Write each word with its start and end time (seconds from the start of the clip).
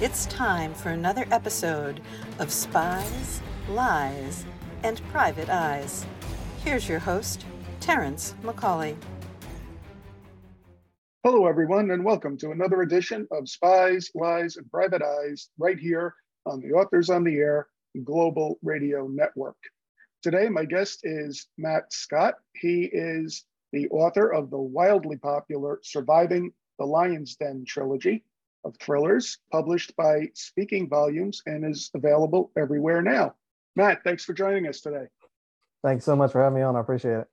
It's 0.00 0.26
time 0.26 0.74
for 0.74 0.90
another 0.90 1.26
episode 1.32 2.00
of 2.38 2.52
Spies, 2.52 3.42
Lies, 3.68 4.44
and 4.84 5.02
Private 5.10 5.48
Eyes. 5.48 6.06
Here's 6.62 6.88
your 6.88 7.00
host, 7.00 7.44
Terrence 7.80 8.36
McCauley. 8.44 8.94
Hello, 11.24 11.48
everyone, 11.48 11.90
and 11.90 12.04
welcome 12.04 12.36
to 12.36 12.52
another 12.52 12.82
edition 12.82 13.26
of 13.32 13.48
Spies, 13.48 14.08
Lies, 14.14 14.56
and 14.56 14.70
Private 14.70 15.02
Eyes 15.02 15.48
right 15.58 15.80
here 15.80 16.14
on 16.46 16.60
the 16.60 16.74
Authors 16.74 17.10
on 17.10 17.24
the 17.24 17.34
Air 17.34 17.66
Global 18.04 18.56
Radio 18.62 19.08
Network. 19.08 19.58
Today, 20.22 20.48
my 20.48 20.64
guest 20.64 21.00
is 21.02 21.48
Matt 21.58 21.92
Scott. 21.92 22.34
He 22.54 22.84
is 22.84 23.44
the 23.72 23.88
author 23.88 24.32
of 24.32 24.50
the 24.50 24.58
wildly 24.58 25.16
popular 25.16 25.80
Surviving 25.82 26.52
the 26.78 26.86
Lion's 26.86 27.34
Den 27.34 27.64
trilogy 27.66 28.22
of 28.64 28.76
thrillers 28.78 29.38
published 29.50 29.94
by 29.96 30.28
Speaking 30.34 30.88
Volumes 30.88 31.42
and 31.46 31.64
is 31.64 31.90
available 31.94 32.50
everywhere 32.56 33.02
now. 33.02 33.34
Matt, 33.76 34.02
thanks 34.04 34.24
for 34.24 34.32
joining 34.32 34.66
us 34.66 34.80
today. 34.80 35.06
Thanks 35.84 36.04
so 36.04 36.16
much 36.16 36.32
for 36.32 36.42
having 36.42 36.58
me 36.58 36.62
on. 36.62 36.76
I 36.76 36.80
appreciate 36.80 37.18
it. 37.18 37.26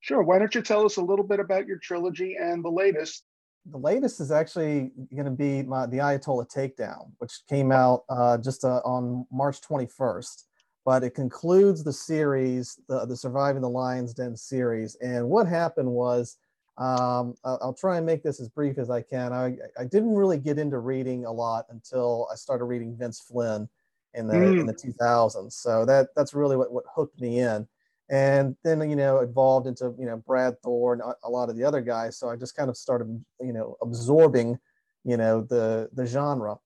Sure. 0.00 0.22
Why 0.22 0.38
don't 0.38 0.54
you 0.54 0.62
tell 0.62 0.84
us 0.84 0.96
a 0.96 1.02
little 1.02 1.24
bit 1.24 1.40
about 1.40 1.66
your 1.66 1.78
trilogy 1.78 2.36
and 2.40 2.64
the 2.64 2.70
latest? 2.70 3.24
The 3.70 3.78
latest 3.78 4.20
is 4.20 4.30
actually 4.30 4.92
going 5.12 5.24
to 5.24 5.30
be 5.30 5.62
my, 5.62 5.86
the 5.86 5.98
Ayatollah 5.98 6.48
Takedown, 6.48 7.10
which 7.18 7.40
came 7.48 7.72
out 7.72 8.04
uh, 8.08 8.38
just 8.38 8.64
uh, 8.64 8.80
on 8.84 9.26
March 9.32 9.60
21st. 9.62 10.44
But 10.84 11.02
it 11.02 11.16
concludes 11.16 11.82
the 11.82 11.92
series, 11.92 12.78
the, 12.88 13.06
the 13.06 13.16
Surviving 13.16 13.62
the 13.62 13.68
Lion's 13.68 14.14
Den 14.14 14.36
series. 14.36 14.94
And 14.96 15.28
what 15.28 15.48
happened 15.48 15.90
was 15.90 16.36
um, 16.78 17.34
I'll, 17.42 17.72
try 17.72 17.96
and 17.96 18.04
make 18.04 18.22
this 18.22 18.38
as 18.38 18.50
brief 18.50 18.76
as 18.76 18.90
I 18.90 19.00
can. 19.00 19.32
I, 19.32 19.56
I 19.78 19.84
didn't 19.84 20.14
really 20.14 20.36
get 20.36 20.58
into 20.58 20.78
reading 20.78 21.24
a 21.24 21.32
lot 21.32 21.64
until 21.70 22.28
I 22.30 22.34
started 22.34 22.66
reading 22.66 22.94
Vince 22.98 23.18
Flynn 23.20 23.66
in 24.12 24.26
the 24.26 24.34
mm. 24.34 24.60
in 24.60 24.66
the 24.66 24.74
2000s. 24.74 25.52
So 25.52 25.86
that 25.86 26.08
that's 26.14 26.34
really 26.34 26.56
what, 26.56 26.70
what 26.70 26.84
hooked 26.94 27.18
me 27.18 27.38
in. 27.38 27.66
And 28.10 28.56
then 28.62 28.88
you 28.90 28.96
know 28.96 29.18
evolved 29.18 29.66
into 29.66 29.94
you 29.98 30.04
know 30.04 30.18
Brad 30.26 30.60
Thor, 30.62 30.92
and 30.92 31.02
a 31.24 31.30
lot 31.30 31.48
of 31.48 31.56
the 31.56 31.64
other 31.64 31.80
guys. 31.80 32.18
So 32.18 32.28
I 32.28 32.36
just 32.36 32.54
kind 32.54 32.68
of 32.68 32.76
started 32.76 33.24
you 33.40 33.54
know 33.54 33.76
absorbing 33.80 34.58
you 35.04 35.16
know 35.16 35.42
the 35.42 35.88
the 35.94 36.04
genre. 36.04 36.56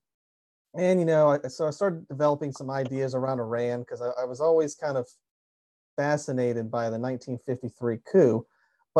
And 0.75 0.99
you 0.99 1.07
know 1.07 1.39
I, 1.45 1.49
so 1.49 1.69
I 1.69 1.71
started 1.71 2.09
developing 2.09 2.51
some 2.51 2.69
ideas 2.69 3.15
around 3.15 3.39
Iran 3.39 3.81
because 3.81 4.03
I, 4.03 4.11
I 4.23 4.25
was 4.25 4.41
always 4.41 4.75
kind 4.75 4.97
of 4.97 5.09
fascinated 5.97 6.69
by 6.69 6.91
the 6.91 6.99
1953 6.99 7.99
coup 8.11 8.45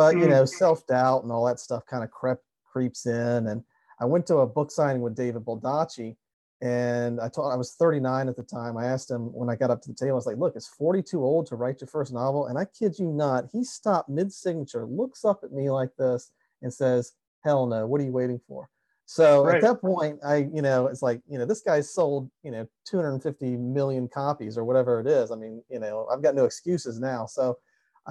but 0.01 0.17
you 0.17 0.27
know, 0.27 0.43
mm. 0.43 0.49
self 0.49 0.87
doubt 0.87 1.21
and 1.21 1.31
all 1.31 1.45
that 1.45 1.59
stuff 1.59 1.85
kind 1.85 2.03
of 2.03 2.09
crept 2.09 2.43
creeps 2.65 3.05
in. 3.05 3.47
And 3.47 3.63
I 3.99 4.05
went 4.05 4.25
to 4.27 4.37
a 4.37 4.47
book 4.47 4.71
signing 4.71 5.03
with 5.03 5.15
David 5.15 5.45
Baldacci, 5.45 6.15
and 6.59 7.21
I 7.21 7.29
told 7.29 7.53
I 7.53 7.55
was 7.55 7.75
39 7.75 8.27
at 8.27 8.35
the 8.35 8.41
time. 8.41 8.77
I 8.77 8.85
asked 8.85 9.11
him 9.11 9.31
when 9.31 9.49
I 9.49 9.55
got 9.55 9.69
up 9.69 9.81
to 9.83 9.89
the 9.89 9.95
table, 9.95 10.13
I 10.13 10.15
was 10.15 10.25
like, 10.25 10.37
"Look, 10.37 10.55
it's 10.55 10.67
40 10.67 11.03
too 11.03 11.23
old 11.23 11.45
to 11.47 11.55
write 11.55 11.81
your 11.81 11.87
first 11.87 12.13
novel?" 12.13 12.47
And 12.47 12.57
I 12.57 12.65
kid 12.65 12.97
you 12.97 13.11
not, 13.11 13.45
he 13.51 13.63
stopped 13.63 14.09
mid 14.09 14.33
signature, 14.33 14.85
looks 14.85 15.23
up 15.23 15.41
at 15.43 15.51
me 15.51 15.69
like 15.69 15.95
this, 15.99 16.31
and 16.63 16.73
says, 16.73 17.13
"Hell 17.43 17.67
no! 17.67 17.85
What 17.85 18.01
are 18.01 18.05
you 18.05 18.11
waiting 18.11 18.41
for?" 18.47 18.69
So 19.05 19.45
right. 19.45 19.55
at 19.57 19.61
that 19.61 19.81
point, 19.81 20.19
I, 20.25 20.47
you 20.53 20.61
know, 20.61 20.87
it's 20.87 21.01
like, 21.01 21.21
you 21.27 21.37
know, 21.37 21.43
this 21.43 21.59
guy's 21.59 21.93
sold, 21.93 22.31
you 22.43 22.51
know, 22.51 22.65
250 22.87 23.57
million 23.57 24.07
copies 24.07 24.57
or 24.57 24.63
whatever 24.63 25.01
it 25.01 25.07
is. 25.07 25.31
I 25.31 25.35
mean, 25.35 25.61
you 25.69 25.79
know, 25.79 26.07
I've 26.09 26.21
got 26.21 26.33
no 26.33 26.45
excuses 26.45 26.97
now. 26.97 27.25
So 27.25 27.57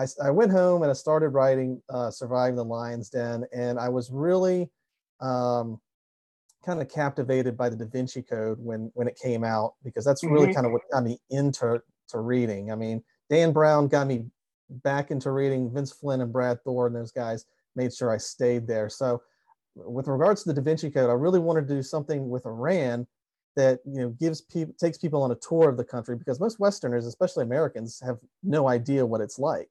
I, 0.00 0.06
I 0.28 0.30
went 0.30 0.50
home 0.50 0.82
and 0.82 0.90
I 0.90 0.94
started 0.94 1.28
writing 1.30 1.82
uh, 1.90 2.10
Surviving 2.10 2.56
the 2.56 2.64
Lion's 2.64 3.10
Den, 3.10 3.44
and 3.52 3.78
I 3.78 3.90
was 3.90 4.10
really 4.10 4.70
um, 5.20 5.78
kind 6.64 6.80
of 6.80 6.88
captivated 6.88 7.56
by 7.56 7.68
the 7.68 7.76
Da 7.76 7.84
Vinci 7.84 8.22
Code 8.22 8.58
when 8.58 8.90
when 8.94 9.06
it 9.06 9.18
came 9.22 9.44
out 9.44 9.74
because 9.84 10.04
that's 10.04 10.24
really 10.24 10.46
mm-hmm. 10.46 10.54
kind 10.54 10.66
of 10.66 10.72
what 10.72 10.82
got 10.90 11.04
me 11.04 11.18
into 11.28 11.82
to 12.08 12.18
reading. 12.18 12.72
I 12.72 12.76
mean, 12.76 13.02
Dan 13.28 13.52
Brown 13.52 13.88
got 13.88 14.06
me 14.06 14.24
back 14.70 15.10
into 15.10 15.32
reading. 15.32 15.70
Vince 15.72 15.92
Flynn 15.92 16.22
and 16.22 16.32
Brad 16.32 16.62
Thor 16.64 16.86
and 16.86 16.96
those 16.96 17.12
guys 17.12 17.44
made 17.76 17.94
sure 17.94 18.10
I 18.10 18.16
stayed 18.16 18.66
there. 18.66 18.88
So, 18.88 19.20
with 19.74 20.08
regards 20.08 20.44
to 20.44 20.48
the 20.48 20.54
Da 20.54 20.62
Vinci 20.62 20.90
Code, 20.90 21.10
I 21.10 21.14
really 21.14 21.40
wanted 21.40 21.68
to 21.68 21.74
do 21.74 21.82
something 21.82 22.30
with 22.30 22.46
Iran 22.46 23.06
that 23.56 23.80
you 23.84 24.00
know 24.00 24.08
gives 24.10 24.40
people 24.40 24.74
takes 24.80 24.96
people 24.96 25.22
on 25.22 25.32
a 25.32 25.36
tour 25.36 25.68
of 25.68 25.76
the 25.76 25.84
country 25.84 26.16
because 26.16 26.40
most 26.40 26.58
Westerners, 26.58 27.04
especially 27.04 27.44
Americans, 27.44 28.00
have 28.02 28.16
no 28.42 28.66
idea 28.66 29.04
what 29.04 29.20
it's 29.20 29.38
like. 29.38 29.68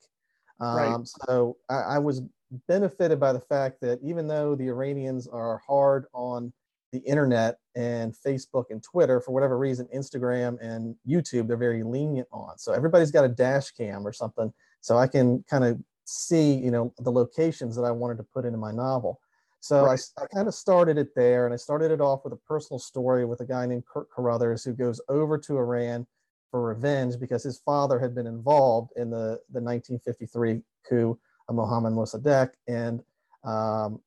Um, 0.59 0.75
right. 0.75 1.07
So 1.25 1.57
I, 1.69 1.81
I, 1.81 1.99
was 1.99 2.21
benefited 2.67 3.19
by 3.19 3.31
the 3.31 3.39
fact 3.39 3.79
that 3.81 3.99
even 4.03 4.27
though 4.27 4.55
the 4.55 4.67
Iranians 4.67 5.27
are 5.27 5.61
hard 5.65 6.05
on 6.13 6.51
the 6.91 6.99
internet 6.99 7.59
and 7.75 8.13
Facebook 8.13 8.65
and 8.69 8.83
Twitter, 8.83 9.21
for 9.21 9.31
whatever 9.31 9.57
reason, 9.57 9.87
Instagram 9.95 10.57
and 10.61 10.95
YouTube, 11.07 11.47
they're 11.47 11.57
very 11.57 11.83
lenient 11.83 12.27
on. 12.31 12.57
So 12.57 12.73
everybody's 12.73 13.11
got 13.11 13.25
a 13.25 13.29
dash 13.29 13.71
cam 13.71 14.05
or 14.05 14.11
something. 14.11 14.51
So 14.81 14.97
I 14.97 15.07
can 15.07 15.43
kind 15.49 15.63
of 15.63 15.79
see, 16.05 16.53
you 16.53 16.71
know, 16.71 16.93
the 16.97 17.11
locations 17.11 17.75
that 17.75 17.83
I 17.83 17.91
wanted 17.91 18.17
to 18.17 18.23
put 18.23 18.45
into 18.45 18.57
my 18.57 18.71
novel. 18.71 19.19
So 19.61 19.85
right. 19.85 19.99
I, 20.17 20.23
I 20.23 20.25
kind 20.27 20.47
of 20.47 20.53
started 20.53 20.97
it 20.97 21.09
there 21.15 21.45
and 21.45 21.53
I 21.53 21.57
started 21.57 21.91
it 21.91 22.01
off 22.01 22.21
with 22.23 22.33
a 22.33 22.39
personal 22.47 22.79
story 22.79 23.25
with 23.25 23.41
a 23.41 23.45
guy 23.45 23.65
named 23.65 23.83
Kurt 23.85 24.09
Carruthers 24.09 24.63
who 24.63 24.73
goes 24.73 25.01
over 25.09 25.37
to 25.37 25.57
Iran 25.57 26.07
for 26.51 26.61
revenge 26.61 27.19
because 27.19 27.43
his 27.43 27.59
father 27.59 27.99
had 27.99 28.15
been 28.15 28.27
involved 28.27 28.91
in 28.95 29.09
the, 29.09 29.39
the 29.51 29.61
1953 29.61 30.61
coup 30.87 31.17
of 31.47 31.55
Mohammad 31.55 31.93
Mossadegh 31.93 32.51
and 32.67 33.01
um, 33.43 33.99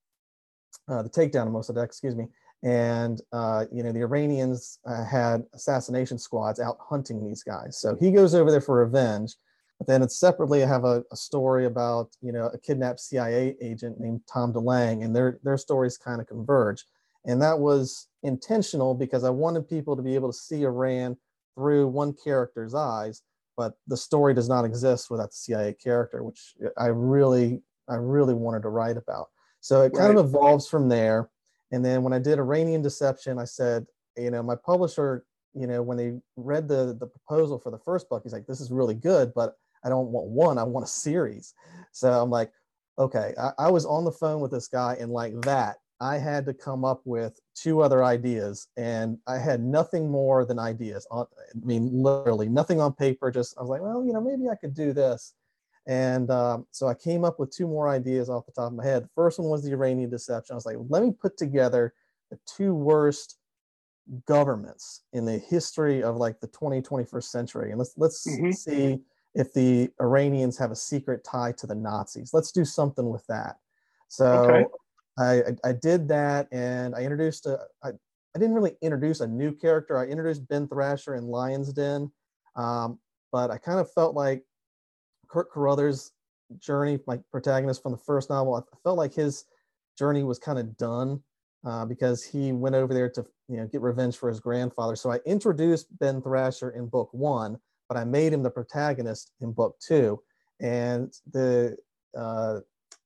uh, 0.89 1.03
the 1.03 1.11
takedown 1.11 1.47
of 1.47 1.53
Mossadegh, 1.53 1.85
excuse 1.85 2.17
me. 2.17 2.27
And, 2.63 3.21
uh, 3.33 3.65
you 3.73 3.83
know, 3.83 3.93
the 3.93 4.01
Iranians 4.01 4.79
uh, 4.87 5.05
had 5.05 5.45
assassination 5.53 6.19
squads 6.19 6.61
out 6.61 6.79
hunting 6.81 7.25
these 7.25 7.43
guys. 7.43 7.79
So 7.81 7.97
he 7.99 8.13
goes 8.13 8.35
over 8.35 8.51
there 8.51 8.61
for 8.61 8.77
revenge. 8.77 9.35
But 9.79 9.89
then 9.89 10.03
it's 10.03 10.17
separately, 10.17 10.63
I 10.63 10.69
have 10.69 10.85
a, 10.85 11.03
a 11.11 11.17
story 11.17 11.67
about, 11.67 12.11
you 12.21 12.31
know, 12.31 12.47
a 12.47 12.59
kidnapped 12.59 13.01
CIA 13.01 13.57
agent 13.61 13.99
named 13.99 14.21
Tom 14.33 14.53
DeLange, 14.53 15.05
and 15.05 15.15
their, 15.15 15.41
their 15.43 15.59
stories 15.59 15.99
kind 15.99 16.21
of 16.21 16.29
converge. 16.29 16.85
And 17.25 17.43
that 17.43 17.59
was 17.59 18.07
intentional 18.23 18.95
because 18.95 19.25
I 19.25 19.31
wanted 19.31 19.69
people 19.69 19.97
to 19.97 20.03
be 20.03 20.15
able 20.15 20.31
to 20.31 20.39
see 20.39 20.63
Iran 20.63 21.17
through 21.55 21.89
one 21.89 22.15
character's 22.25 22.75
eyes, 22.75 23.23
but 23.57 23.75
the 23.87 23.97
story 23.97 24.35
does 24.35 24.49
not 24.49 24.65
exist 24.65 25.11
without 25.11 25.31
the 25.31 25.37
CIA 25.37 25.75
character, 25.75 26.23
which 26.23 26.55
I 26.79 26.87
really, 26.87 27.63
I 27.89 27.97
really 27.97 28.35
wanted 28.35 28.63
to 28.63 28.69
write 28.69 28.97
about. 28.97 29.29
So 29.61 29.83
it 29.83 29.93
kind 29.93 30.15
right. 30.15 30.19
of 30.19 30.27
evolves 30.27 30.69
from 30.69 30.89
there. 30.89 31.31
And 31.71 31.85
then 31.85 32.03
when 32.03 32.13
I 32.13 32.19
did 32.19 32.39
Iranian 32.39 32.83
Deception, 32.83 33.39
I 33.39 33.45
said, 33.45 33.87
you 34.17 34.31
know, 34.31 34.43
my 34.43 34.57
publisher, 34.57 35.25
you 35.55 35.67
know, 35.67 35.83
when 35.83 35.97
they 35.97 36.15
read 36.37 36.69
the 36.69 36.97
the 36.99 37.07
proposal 37.07 37.59
for 37.59 37.71
the 37.71 37.79
first 37.79 38.09
book, 38.09 38.23
he's 38.23 38.33
like, 38.33 38.47
this 38.47 38.61
is 38.61 38.71
really 38.71 38.95
good, 38.95 39.33
but 39.35 39.57
I 39.85 39.89
don't 39.89 40.09
want 40.09 40.29
one, 40.29 40.59
I 40.59 40.65
want 40.65 40.85
a 40.85 40.89
series. 40.89 41.55
So 41.93 42.11
I'm 42.11 42.31
like, 42.31 42.53
okay, 42.99 43.35
I, 43.39 43.53
I 43.59 43.71
was 43.71 43.85
on 43.85 44.05
the 44.05 44.13
phone 44.13 44.41
with 44.41 44.51
this 44.51 44.69
guy, 44.69 44.97
and 44.99 45.13
like 45.13 45.41
that, 45.43 45.77
I 46.03 46.19
had 46.19 46.45
to 46.47 46.53
come 46.53 46.85
up 46.85 47.01
with 47.05 47.39
two 47.55 47.81
other 47.81 48.03
ideas, 48.03 48.67
and 48.77 49.19
I 49.29 49.39
had 49.39 49.63
nothing 49.63 50.11
more 50.11 50.45
than 50.45 50.59
ideas. 50.59 51.07
On, 51.13 51.27
I 51.39 51.65
mean, 51.65 52.03
literally 52.03 52.49
nothing 52.49 52.81
on 52.81 52.93
paper. 52.93 53.31
Just 53.31 53.57
I 53.57 53.61
was 53.61 53.71
like, 53.71 53.83
well, 53.83 54.05
you 54.05 54.13
know, 54.13 54.21
maybe 54.21 54.49
I 54.49 54.57
could 54.57 54.75
do 54.75 54.93
this. 54.93 55.35
And 55.87 56.29
um, 56.33 56.67
so 56.73 56.89
I 56.89 56.95
came 56.95 57.25
up 57.25 57.39
with 57.39 57.55
two 57.55 57.69
more 57.69 57.89
ideas 57.89 58.29
off 58.29 58.47
the 58.47 58.53
top 58.53 58.73
of 58.73 58.77
my 58.77 58.85
head. 58.85 59.05
The 59.05 59.11
first 59.15 59.39
one 59.39 59.49
was 59.49 59.63
the 59.63 59.71
Iranian 59.71 60.11
deception. 60.11 60.55
I 60.55 60.57
was 60.57 60.67
like, 60.67 60.77
let 60.89 61.05
me 61.05 61.13
put 61.13 61.37
together 61.37 61.95
the 62.31 62.39
two 62.47 62.75
worst 62.75 63.39
governments 64.27 65.03
in 65.13 65.25
the 65.25 65.39
history 65.39 66.03
of 66.03 66.17
like 66.17 66.41
the 66.41 66.49
20, 66.49 66.83
21st 66.83 67.25
century, 67.25 67.71
and 67.71 67.79
let's 67.79 67.95
let's 67.97 68.27
mm-hmm. 68.27 68.51
see 68.51 68.99
if 69.37 69.55
the 69.55 69.89
Iranians 70.01 70.59
have 70.59 70.73
a 70.73 70.77
secret 70.77 71.23
tie 71.23 71.53
to 71.53 71.69
the 71.69 71.77
Nazis. 71.77 72.35
Let's 72.35 72.51
do 72.51 72.65
something 72.65 73.09
with 73.09 73.25
that. 73.29 73.59
So 74.09 74.27
okay. 74.27 74.65
I, 75.19 75.43
I, 75.65 75.73
did 75.73 76.09
that 76.09 76.49
and 76.53 76.95
I 76.95 77.01
introduced 77.01 77.47
a, 77.47 77.59
I, 77.83 77.91
I 78.35 78.39
didn't 78.39 78.55
really 78.55 78.77
introduce 78.81 79.21
a 79.21 79.27
new 79.27 79.53
character. 79.53 79.99
I 79.99 80.07
introduced 80.07 80.49
Ben 80.49 80.67
Thrasher 80.67 81.17
in 81.17 81.27
Lion's 81.27 81.73
Den, 81.73 82.11
um, 82.57 82.99
but 83.31 83.51
I 83.51 83.59
kind 83.59 83.79
of 83.79 83.93
felt 83.93 84.15
like 84.15 84.43
Kurt 85.29 85.51
Carruthers' 85.51 86.13
journey, 86.59 86.99
my 87.07 87.19
protagonist 87.31 87.83
from 87.83 87.93
the 87.93 87.99
first 87.99 88.31
novel, 88.31 88.55
I 88.55 88.63
felt 88.83 88.97
like 88.97 89.15
his 89.15 89.45
journey 89.99 90.23
was 90.23 90.39
kind 90.39 90.59
of 90.59 90.77
done 90.77 91.23
uh, 91.67 91.85
because 91.85 92.25
he 92.25 92.53
went 92.53 92.75
over 92.75 92.95
there 92.95 93.11
to 93.11 93.25
you 93.49 93.57
know 93.57 93.67
get 93.67 93.81
revenge 93.81 94.17
for 94.17 94.29
his 94.29 94.41
grandfather. 94.41 94.97
So 94.97 95.11
I 95.11 95.21
introduced 95.27 95.87
Ben 95.99 96.23
Thrasher 96.23 96.71
in 96.71 96.87
book 96.87 97.09
one, 97.13 97.59
but 97.89 97.97
I 97.97 98.05
made 98.05 98.33
him 98.33 98.43
the 98.43 98.51
protagonist 98.51 99.33
in 99.41 99.53
book 99.53 99.77
two, 99.81 100.21
and 100.61 101.13
the 101.33 101.77
uh, 102.17 102.61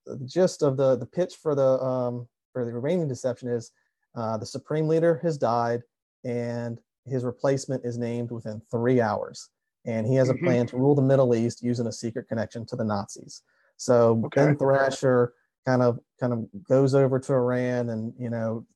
the 0.06 0.26
gist 0.26 0.62
of 0.62 0.76
the 0.76 0.96
the 0.96 1.06
pitch 1.06 1.34
for 1.36 1.54
the 1.54 1.82
um, 1.82 2.28
for 2.52 2.64
the 2.64 2.70
Iranian 2.70 3.08
deception 3.08 3.48
is 3.48 3.72
uh, 4.14 4.36
the 4.36 4.46
supreme 4.46 4.88
leader 4.88 5.20
has 5.22 5.36
died 5.36 5.82
and 6.24 6.80
his 7.04 7.24
replacement 7.24 7.84
is 7.84 7.98
named 7.98 8.30
within 8.30 8.60
three 8.70 9.00
hours, 9.00 9.48
and 9.84 10.06
he 10.06 10.14
has 10.16 10.28
a 10.28 10.34
mm-hmm. 10.34 10.46
plan 10.46 10.66
to 10.66 10.76
rule 10.76 10.94
the 10.94 11.02
Middle 11.02 11.34
East 11.34 11.62
using 11.62 11.86
a 11.86 11.92
secret 11.92 12.28
connection 12.28 12.66
to 12.66 12.76
the 12.76 12.84
Nazis. 12.84 13.42
So 13.76 14.22
okay. 14.26 14.46
Ben 14.46 14.56
Thrasher 14.56 15.34
kind 15.64 15.82
of 15.82 15.98
kind 16.18 16.32
of 16.32 16.46
goes 16.68 16.94
over 16.94 17.18
to 17.18 17.32
Iran 17.32 17.90
and 17.90 18.12
you 18.18 18.30
know 18.30 18.66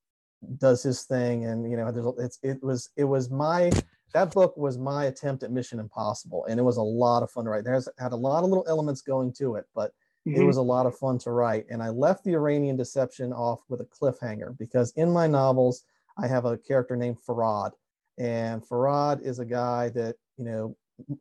does 0.58 0.82
his 0.82 1.02
thing, 1.02 1.46
and 1.46 1.70
you 1.70 1.76
know, 1.76 1.90
there's 1.92 2.06
it's 2.18 2.38
it 2.42 2.62
was 2.62 2.90
it 2.96 3.04
was 3.04 3.30
my 3.30 3.70
that 4.14 4.32
book 4.32 4.56
was 4.56 4.78
my 4.78 5.04
attempt 5.04 5.42
at 5.42 5.52
Mission 5.52 5.78
Impossible, 5.78 6.46
and 6.46 6.58
it 6.58 6.62
was 6.62 6.78
a 6.78 6.82
lot 6.82 7.22
of 7.22 7.30
fun 7.30 7.44
to 7.44 7.50
write. 7.50 7.64
There's 7.64 7.88
had 7.98 8.12
a 8.12 8.16
lot 8.16 8.42
of 8.42 8.50
little 8.50 8.66
elements 8.68 9.02
going 9.02 9.32
to 9.34 9.56
it, 9.56 9.66
but 9.74 9.92
mm-hmm. 10.30 10.40
it 10.40 10.44
was 10.44 10.56
a 10.56 10.62
lot 10.62 10.86
of 10.86 10.96
fun 10.96 11.18
to 11.18 11.30
write. 11.30 11.66
And 11.70 11.82
I 11.82 11.88
left 11.88 12.24
the 12.24 12.34
Iranian 12.34 12.76
Deception 12.76 13.32
off 13.32 13.60
with 13.68 13.80
a 13.80 13.84
cliffhanger 13.84 14.56
because 14.58 14.92
in 14.96 15.10
my 15.10 15.26
novels 15.26 15.84
I 16.18 16.26
have 16.26 16.44
a 16.44 16.58
character 16.58 16.96
named 16.96 17.18
Farad, 17.26 17.72
and 18.18 18.62
Farad 18.62 19.22
is 19.22 19.38
a 19.38 19.44
guy 19.44 19.88
that 19.90 20.16
you 20.36 20.44
know 20.44 20.76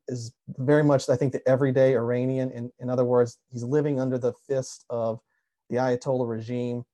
is 0.07 0.33
very 0.57 0.83
much 0.83 1.09
I 1.09 1.15
think 1.15 1.33
the 1.33 1.47
everyday 1.47 1.95
Iranian. 1.95 2.51
In 2.51 2.71
in 2.79 2.89
other 2.89 3.06
words, 3.06 3.38
he's 3.51 3.63
living 3.63 4.00
under 4.00 4.17
the 4.17 4.33
fist 4.47 4.85
of 4.89 5.19
the 5.69 5.77
Ayatollah 5.77 6.27
regime 6.27 6.85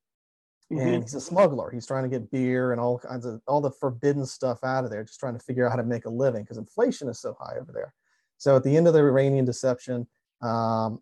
Mm-hmm. 0.72 0.88
and 0.88 1.02
he's 1.04 1.14
a 1.14 1.20
smuggler. 1.20 1.70
He's 1.70 1.86
trying 1.86 2.02
to 2.02 2.08
get 2.08 2.28
beer 2.28 2.72
and 2.72 2.80
all 2.80 2.98
kinds 2.98 3.24
of 3.24 3.40
all 3.46 3.60
the 3.60 3.70
forbidden 3.70 4.26
stuff 4.26 4.64
out 4.64 4.82
of 4.84 4.90
there, 4.90 5.04
just 5.04 5.20
trying 5.20 5.34
to 5.34 5.44
figure 5.44 5.64
out 5.64 5.70
how 5.70 5.76
to 5.76 5.84
make 5.84 6.06
a 6.06 6.10
living 6.10 6.42
because 6.42 6.58
inflation 6.58 7.08
is 7.08 7.20
so 7.20 7.36
high 7.38 7.56
over 7.56 7.70
there. 7.70 7.94
So 8.36 8.56
at 8.56 8.64
the 8.64 8.76
end 8.76 8.88
of 8.88 8.92
the 8.92 8.98
Iranian 8.98 9.44
deception, 9.44 10.08
um, 10.42 11.00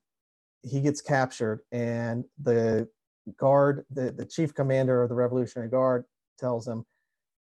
he 0.64 0.81
gets 0.81 1.00
captured, 1.00 1.61
and 1.72 2.25
the 2.43 2.88
guard, 3.37 3.84
the, 3.90 4.11
the 4.11 4.25
chief 4.25 4.55
commander 4.55 5.02
of 5.02 5.08
the 5.08 5.14
Revolutionary 5.14 5.69
Guard, 5.69 6.05
tells 6.38 6.66
him, 6.66 6.84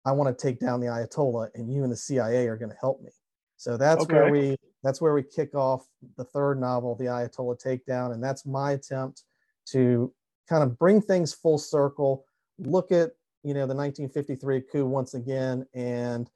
"I 0.06 0.12
want 0.12 0.38
to 0.38 0.42
take 0.48 0.60
down 0.60 0.80
the 0.80 0.88
Ayatollah, 0.88 1.50
and 1.56 1.74
you 1.74 1.84
and 1.84 1.92
the 1.92 1.98
CIA 1.98 2.48
are 2.48 2.58
going 2.58 2.72
to 2.72 2.78
help 2.80 3.02
me." 3.02 3.12
So 3.58 3.78
that's 3.78 4.04
okay. 4.04 4.14
where 4.14 4.32
we 4.32 4.58
that's 4.84 5.02
where 5.02 5.14
we 5.14 5.24
kick 5.24 5.56
off 5.56 5.88
the 6.18 6.26
third 6.26 6.60
novel, 6.60 6.96
The 6.96 7.06
Ayatollah 7.06 7.62
Takedown, 7.62 8.14
and 8.14 8.24
that's 8.24 8.46
my 8.46 8.74
attempt 8.74 9.24
to 9.70 10.14
kind 10.48 10.64
of 10.64 10.78
bring 10.78 11.02
things 11.02 11.34
full 11.34 11.58
circle, 11.58 12.26
look 12.60 12.92
at 12.92 13.12
you 13.44 13.54
know 13.54 13.66
the 13.68 13.76
1953 13.76 14.62
coup 14.72 14.86
once 14.86 15.14
again, 15.14 15.66
and 15.74 16.30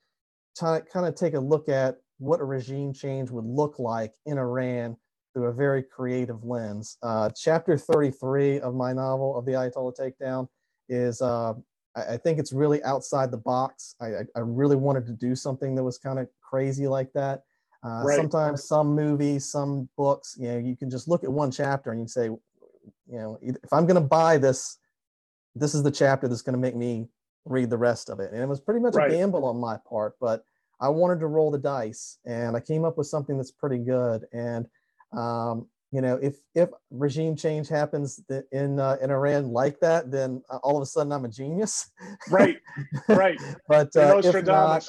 t- 0.57 0.65
kind 0.91 1.05
of 1.05 1.15
take 1.15 1.33
a 1.33 1.39
look 1.39 1.69
at 1.69 1.97
what 2.17 2.41
a 2.41 2.43
regime 2.43 2.93
change 2.93 3.29
would 3.29 3.45
look 3.45 3.79
like 3.79 4.13
in 4.25 4.37
Iran 4.37 4.97
through 5.33 5.45
a 5.45 5.53
very 5.53 5.83
creative 5.83 6.43
lens. 6.43 6.97
Uh, 7.03 7.29
chapter 7.35 7.77
33 7.77 8.59
of 8.59 8.75
my 8.75 8.93
novel 8.93 9.37
of 9.37 9.45
the 9.45 9.51
Ayatollah 9.53 9.97
Takedown 9.97 10.47
is 10.87 11.21
uh, 11.21 11.53
I, 11.95 12.13
I, 12.13 12.17
think 12.17 12.39
it's 12.39 12.51
really 12.51 12.83
outside 12.83 13.31
the 13.31 13.37
box. 13.37 13.95
I, 14.01 14.07
I, 14.07 14.21
I 14.35 14.39
really 14.39 14.75
wanted 14.75 15.05
to 15.07 15.13
do 15.13 15.35
something 15.35 15.75
that 15.75 15.83
was 15.83 15.97
kind 15.97 16.19
of 16.19 16.27
crazy 16.41 16.87
like 16.87 17.13
that. 17.13 17.43
Uh, 17.85 18.01
right. 18.03 18.17
Sometimes 18.17 18.67
some 18.67 18.95
movies, 18.95 19.49
some 19.49 19.87
books, 19.97 20.35
you 20.37 20.49
know, 20.49 20.57
you 20.57 20.75
can 20.75 20.89
just 20.89 21.07
look 21.07 21.23
at 21.23 21.31
one 21.31 21.51
chapter 21.51 21.91
and 21.91 22.01
you 22.01 22.07
say, 22.07 22.25
you 22.25 22.39
know, 23.07 23.37
if 23.41 23.71
I'm 23.71 23.85
going 23.85 24.01
to 24.01 24.07
buy 24.07 24.37
this, 24.37 24.77
this 25.55 25.73
is 25.73 25.83
the 25.83 25.91
chapter 25.91 26.27
that's 26.27 26.41
going 26.41 26.53
to 26.53 26.59
make 26.59 26.75
me 26.75 27.07
read 27.45 27.69
the 27.69 27.77
rest 27.77 28.09
of 28.09 28.19
it. 28.19 28.33
And 28.33 28.41
it 28.41 28.47
was 28.47 28.59
pretty 28.59 28.81
much 28.81 28.95
right. 28.95 29.11
a 29.11 29.15
gamble 29.15 29.45
on 29.45 29.57
my 29.57 29.77
part, 29.87 30.15
but 30.19 30.43
I 30.81 30.89
wanted 30.89 31.19
to 31.21 31.27
roll 31.27 31.51
the 31.51 31.57
dice 31.57 32.19
and 32.25 32.55
I 32.55 32.59
came 32.59 32.85
up 32.85 32.97
with 32.97 33.07
something 33.07 33.37
that's 33.37 33.51
pretty 33.51 33.79
good. 33.79 34.25
And, 34.33 34.67
um, 35.11 35.67
you 35.91 36.01
know, 36.01 36.19
if, 36.21 36.35
if 36.53 36.69
regime 36.91 37.35
change 37.35 37.67
happens 37.67 38.21
in, 38.51 38.79
uh, 38.79 38.97
in 39.01 39.09
Iran 39.09 39.51
like 39.51 39.79
that, 39.79 40.11
then 40.11 40.44
uh, 40.50 40.57
all 40.57 40.77
of 40.77 40.83
a 40.83 40.85
sudden 40.85 41.11
I'm 41.11 41.25
a 41.25 41.29
genius. 41.29 41.89
Right. 42.29 42.57
Right. 43.07 43.39
but 43.67 43.95
uh, 43.95 44.21
if 44.23 44.45
not, 44.45 44.88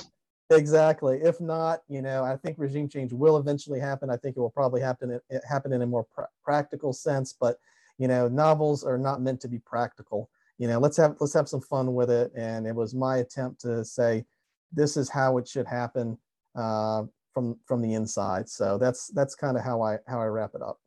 exactly. 0.51 1.21
If 1.23 1.41
not, 1.41 1.81
you 1.89 2.03
know, 2.03 2.23
I 2.23 2.37
think 2.37 2.59
regime 2.59 2.89
change 2.89 3.13
will 3.13 3.39
eventually 3.39 3.81
happen. 3.81 4.11
I 4.11 4.17
think 4.19 4.37
it 4.37 4.41
will 4.41 4.51
probably 4.51 4.83
happen, 4.83 5.19
happen 5.49 5.73
in 5.73 5.81
a 5.83 5.87
more 5.87 6.05
pr- 6.05 6.23
practical 6.45 6.93
sense, 6.93 7.35
but 7.39 7.59
you 7.97 8.09
know, 8.09 8.29
novels 8.29 8.83
are 8.83 8.99
not 8.99 9.21
meant 9.21 9.41
to 9.43 9.49
be 9.49 9.59
practical. 9.59 10.31
You 10.59 10.69
know, 10.69 10.79
let's 10.79 10.97
have 10.97 11.17
let's 11.21 11.35
have 11.35 11.49
some 11.49 11.61
fun 11.61 11.95
with 11.95 12.11
it. 12.11 12.33
And 12.35 12.67
it 12.67 12.75
was 12.75 12.95
my 12.95 13.19
attempt 13.19 13.61
to 13.63 13.85
say, 13.85 14.25
this 14.73 14.97
is 14.97 15.11
how 15.11 15.39
it 15.39 15.47
should 15.47 15.67
happen 15.67 16.19
uh, 16.55 17.05
from 17.33 17.59
from 17.67 17.83
the 17.83 17.95
inside. 17.95 18.49
So 18.49 18.79
that's 18.79 19.09
that's 19.09 19.35
kind 19.35 19.57
of 19.57 19.65
how 19.65 19.83
I 19.83 19.99
how 20.07 20.21
I 20.21 20.27
wrap 20.27 20.53
it 20.55 20.63
up. 20.63 20.79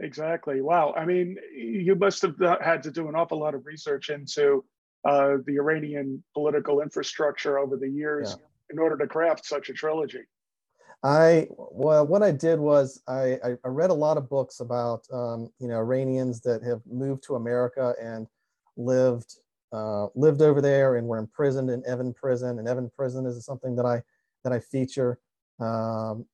Exactly. 0.00 0.60
Wow. 0.60 0.92
I 0.96 1.04
mean, 1.04 1.36
you 1.54 1.94
must 1.94 2.22
have 2.22 2.36
had 2.60 2.82
to 2.82 2.90
do 2.90 3.08
an 3.08 3.14
awful 3.14 3.38
lot 3.38 3.54
of 3.54 3.64
research 3.64 4.10
into 4.10 4.64
uh, 5.04 5.36
the 5.46 5.56
Iranian 5.56 6.22
political 6.34 6.80
infrastructure 6.80 7.58
over 7.58 7.76
the 7.76 7.88
years 7.88 8.36
yeah. 8.38 8.46
in 8.70 8.78
order 8.78 8.96
to 8.96 9.06
craft 9.06 9.46
such 9.46 9.68
a 9.68 9.72
trilogy. 9.72 10.22
I 11.04 11.48
well, 11.50 12.06
what 12.06 12.22
I 12.22 12.32
did 12.32 12.58
was 12.58 13.02
I, 13.06 13.38
I 13.44 13.68
read 13.68 13.90
a 13.90 13.94
lot 13.94 14.16
of 14.16 14.28
books 14.28 14.60
about 14.60 15.04
um, 15.12 15.50
you 15.58 15.68
know 15.68 15.76
Iranians 15.76 16.40
that 16.42 16.62
have 16.62 16.80
moved 16.90 17.22
to 17.24 17.34
America 17.34 17.94
and 18.00 18.26
lived 18.76 19.36
uh, 19.72 20.06
lived 20.14 20.40
over 20.40 20.60
there 20.60 20.96
and 20.96 21.06
were 21.06 21.18
imprisoned 21.18 21.68
in 21.68 21.82
Evin 21.82 22.14
Prison. 22.14 22.58
And 22.58 22.66
Evin 22.66 22.90
Prison 22.94 23.26
is 23.26 23.44
something 23.44 23.76
that 23.76 23.84
I 23.84 24.02
that 24.44 24.52
I 24.52 24.60
feature 24.60 25.18
um, 25.60 26.26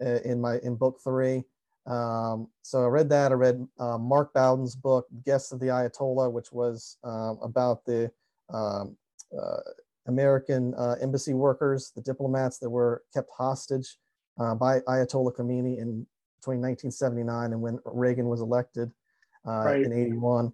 in 0.00 0.40
my 0.40 0.58
in 0.62 0.76
book 0.76 0.98
three. 1.02 1.44
Um, 1.86 2.48
so 2.62 2.84
I 2.84 2.86
read 2.86 3.08
that. 3.10 3.32
I 3.32 3.34
read 3.34 3.66
uh, 3.78 3.98
Mark 3.98 4.32
Bowden's 4.32 4.76
book, 4.76 5.06
Guests 5.24 5.52
of 5.52 5.60
the 5.60 5.66
Ayatollah, 5.66 6.30
which 6.30 6.52
was 6.52 6.98
uh, 7.04 7.34
about 7.42 7.84
the 7.84 8.10
um, 8.52 8.96
uh, 9.36 9.60
American 10.06 10.74
uh, 10.74 10.96
embassy 11.00 11.34
workers, 11.34 11.92
the 11.94 12.02
diplomats 12.02 12.58
that 12.58 12.70
were 12.70 13.02
kept 13.14 13.30
hostage 13.36 13.96
uh, 14.38 14.54
by 14.54 14.80
Ayatollah 14.80 15.34
Khomeini 15.34 15.78
in 15.78 16.06
between 16.40 16.60
1979 16.60 17.52
and 17.52 17.60
when 17.60 17.78
Reagan 17.84 18.26
was 18.26 18.40
elected 18.40 18.90
uh, 19.46 19.64
right. 19.64 19.82
in 19.82 19.92
81. 19.92 20.52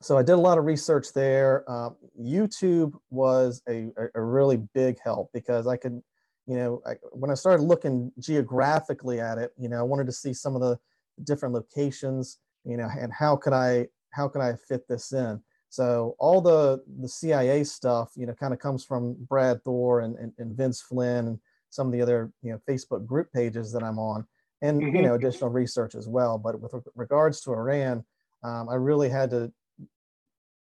So 0.00 0.18
I 0.18 0.22
did 0.22 0.32
a 0.32 0.36
lot 0.36 0.58
of 0.58 0.64
research 0.64 1.12
there. 1.12 1.64
Uh, 1.68 1.90
YouTube 2.20 2.92
was 3.10 3.62
a, 3.68 3.88
a, 4.14 4.20
really 4.20 4.56
big 4.74 4.98
help 5.02 5.30
because 5.32 5.66
I 5.66 5.76
could, 5.76 6.02
you 6.46 6.56
know, 6.56 6.82
I, 6.86 6.94
when 7.12 7.30
I 7.30 7.34
started 7.34 7.62
looking 7.62 8.12
geographically 8.18 9.20
at 9.20 9.38
it, 9.38 9.52
you 9.56 9.68
know, 9.68 9.78
I 9.78 9.82
wanted 9.82 10.06
to 10.06 10.12
see 10.12 10.34
some 10.34 10.54
of 10.54 10.60
the 10.60 10.78
different 11.24 11.54
locations, 11.54 12.38
you 12.64 12.76
know, 12.76 12.88
and 12.98 13.12
how 13.12 13.36
could 13.36 13.52
I 13.52 13.88
how 14.10 14.28
could 14.28 14.42
I 14.42 14.54
fit 14.54 14.86
this 14.88 15.12
in? 15.12 15.40
So 15.68 16.16
all 16.18 16.40
the 16.40 16.82
the 17.00 17.08
CIA 17.08 17.64
stuff, 17.64 18.10
you 18.16 18.26
know, 18.26 18.34
kind 18.34 18.52
of 18.52 18.58
comes 18.58 18.84
from 18.84 19.16
Brad 19.28 19.62
Thor 19.64 20.00
and, 20.00 20.16
and, 20.16 20.32
and 20.38 20.56
Vince 20.56 20.82
Flynn 20.82 21.28
and 21.28 21.38
some 21.70 21.86
of 21.86 21.92
the 21.92 22.02
other 22.02 22.32
you 22.42 22.52
know 22.52 22.60
Facebook 22.68 23.06
group 23.06 23.32
pages 23.32 23.72
that 23.72 23.82
I'm 23.82 23.98
on, 23.98 24.26
and 24.60 24.80
mm-hmm. 24.80 24.96
you 24.96 25.02
know 25.02 25.14
additional 25.14 25.50
research 25.50 25.94
as 25.94 26.08
well. 26.08 26.38
But 26.38 26.60
with 26.60 26.74
regards 26.94 27.40
to 27.42 27.52
Iran, 27.52 28.04
um, 28.42 28.68
I 28.68 28.74
really 28.74 29.08
had 29.08 29.30
to 29.30 29.52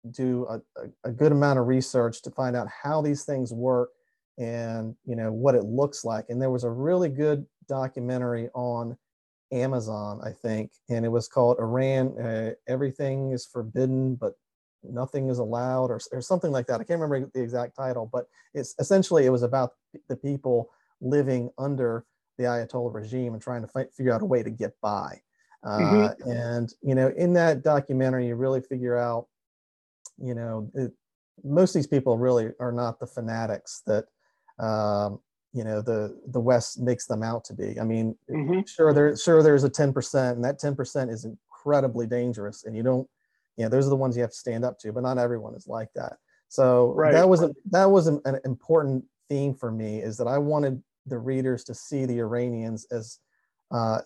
do 0.10 0.48
a, 0.50 0.56
a, 0.82 1.10
a, 1.10 1.12
good 1.12 1.32
amount 1.32 1.60
of 1.60 1.68
research 1.68 2.24
to 2.24 2.32
find 2.32 2.56
out 2.56 2.68
how 2.68 3.04
these 3.04 3.24
things 3.24 3.54
work 3.54 3.90
and 4.42 4.96
you 5.06 5.16
know 5.16 5.32
what 5.32 5.56
it 5.56 5.64
looks 5.64 6.04
like. 6.04 6.26
And 6.30 6.42
there 6.42 6.50
was 6.50 6.64
a 6.64 6.70
really 6.70 7.10
good 7.10 7.46
documentary 7.70 8.50
on 8.54 8.98
Amazon, 9.52 10.20
I 10.24 10.32
think, 10.32 10.72
and 10.90 11.06
it 11.06 11.10
was 11.10 11.28
called 11.28 11.60
Iran. 11.60 12.18
Uh, 12.20 12.52
Everything 12.68 13.32
is 13.32 13.46
forbidden, 13.46 14.16
but 14.16 14.34
nothing 14.84 15.30
is 15.30 15.38
allowed, 15.38 15.92
or, 15.92 16.00
or 16.12 16.22
something 16.22 16.52
like 16.52 16.66
that. 16.68 16.82
I 16.82 16.84
can't 16.84 17.00
remember 17.00 17.30
the 17.34 17.42
exact 17.42 17.76
title, 17.76 18.10
but 18.12 18.26
it's 18.54 18.74
essentially 18.80 19.26
it 19.26 19.30
was 19.30 19.44
about 19.44 19.74
the 20.10 20.16
people 20.16 20.72
living 21.02 21.52
under 21.60 22.06
the 22.38 22.46
Ayatollah 22.46 22.94
regime 22.94 23.34
and 23.34 23.42
trying 23.42 23.62
to 23.62 23.68
fight, 23.68 23.94
figure 23.94 24.14
out 24.14 24.24
a 24.24 24.26
way 24.26 24.42
to 24.42 24.50
get 24.50 24.74
by. 24.82 25.22
Uh, 25.64 25.78
mm-hmm. 25.78 26.32
And 26.32 26.74
you 26.82 26.96
know, 26.96 27.14
in 27.16 27.34
that 27.34 27.62
documentary, 27.62 28.28
you 28.28 28.36
really 28.36 28.62
figure 28.62 28.98
out, 28.98 29.28
you 30.18 30.34
know, 30.34 30.72
it, 30.74 30.92
most 31.44 31.76
of 31.76 31.80
these 31.80 31.88
people 31.88 32.18
really 32.18 32.50
are 32.60 32.72
not 32.72 33.00
the 33.00 33.06
fanatics 33.06 33.84
that 33.86 34.06
um, 34.62 35.20
you 35.54 35.64
know 35.64 35.82
the 35.82 36.18
the 36.28 36.40
West 36.40 36.80
makes 36.80 37.06
them 37.08 37.24
out 37.24 37.44
to 37.46 37.54
be. 37.54 37.80
I 37.80 37.84
mean, 37.84 38.16
mm-hmm. 38.30 38.62
sure 38.68 38.94
there 38.94 39.18
sure 39.18 39.44
there's 39.44 39.66
a 39.66 39.70
ten 39.70 39.92
percent, 39.92 40.38
and 40.38 40.46
that 40.46 40.60
ten 40.60 40.76
percent 40.76 41.12
is 41.12 41.26
incredibly 41.26 42.08
dangerous, 42.08 42.64
and 42.64 42.76
you 42.76 42.84
don't, 42.84 43.08
you 43.58 43.66
know, 43.66 43.70
those 43.70 43.86
are 43.86 43.90
the 43.90 43.96
ones 43.96 44.16
you 44.16 44.22
have 44.22 44.32
to 44.32 44.38
stand 44.38 44.64
up 44.64 44.80
to, 44.80 44.94
but 44.94 45.04
not 45.04 45.18
everyone 45.18 45.56
is 45.56 45.68
like 45.68 45.90
that. 45.96 46.14
So 46.48 46.94
right. 46.96 47.14
that 47.14 47.28
was 47.28 47.44
a, 47.44 47.52
that 47.72 47.86
was 47.86 48.08
an, 48.08 48.22
an 48.26 48.40
important 48.46 49.06
theme 49.30 49.54
for 49.54 49.72
me 49.72 50.00
is 50.00 50.18
that 50.18 50.28
I 50.28 50.38
wanted 50.38 50.84
the 51.06 51.18
readers 51.18 51.64
to 51.64 51.74
see 51.74 52.06
the 52.06 52.20
Iranians 52.20 52.86
as 52.92 53.20
uh, 53.72 54.02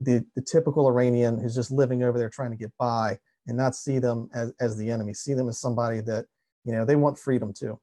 the, 0.00 0.24
the 0.36 0.42
typical 0.42 0.86
Iranian 0.86 1.40
who's 1.40 1.56
just 1.56 1.72
living 1.72 2.04
over 2.04 2.16
there 2.16 2.30
trying 2.30 2.52
to 2.52 2.56
get 2.56 2.70
by 2.78 3.18
and 3.48 3.56
not 3.56 3.74
see 3.74 3.98
them 3.98 4.30
as, 4.32 4.52
as 4.60 4.76
the 4.76 4.88
enemy, 4.90 5.12
see 5.12 5.34
them 5.34 5.48
as 5.48 5.60
somebody 5.60 6.00
that, 6.02 6.26
you 6.64 6.72
know, 6.72 6.84
they 6.84 6.94
want 6.94 7.18
freedom 7.18 7.52
too. 7.52 7.78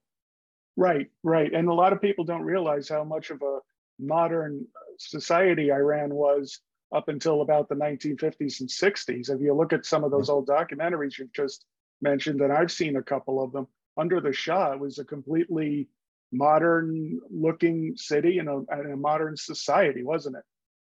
Right, 0.77 1.07
right. 1.23 1.53
And 1.53 1.69
a 1.69 1.73
lot 1.73 1.93
of 1.93 2.01
people 2.01 2.25
don't 2.25 2.43
realize 2.43 2.89
how 2.89 3.03
much 3.03 3.29
of 3.29 3.41
a 3.41 3.59
modern 3.99 4.65
society 4.97 5.71
Iran 5.71 6.13
was 6.13 6.59
up 6.93 7.07
until 7.07 7.41
about 7.41 7.69
the 7.69 7.75
1950s 7.75 8.59
and 8.59 8.69
60s. 8.69 9.29
If 9.29 9.41
you 9.41 9.53
look 9.53 9.73
at 9.73 9.85
some 9.85 10.03
of 10.03 10.11
those 10.11 10.29
old 10.29 10.47
documentaries 10.47 11.17
you've 11.17 11.33
just 11.33 11.65
mentioned, 12.01 12.41
and 12.41 12.51
I've 12.51 12.71
seen 12.71 12.97
a 12.97 13.03
couple 13.03 13.41
of 13.41 13.51
them, 13.51 13.67
under 13.97 14.19
the 14.19 14.33
Shah, 14.33 14.73
it 14.73 14.79
was 14.79 14.99
a 14.99 15.05
completely 15.05 15.87
modern 16.31 17.19
looking 17.29 17.93
city 17.95 18.39
and 18.39 18.49
a, 18.49 18.63
in 18.73 18.91
a 18.91 18.97
modern 18.97 19.37
society, 19.37 20.03
wasn't 20.03 20.35
it? 20.35 20.43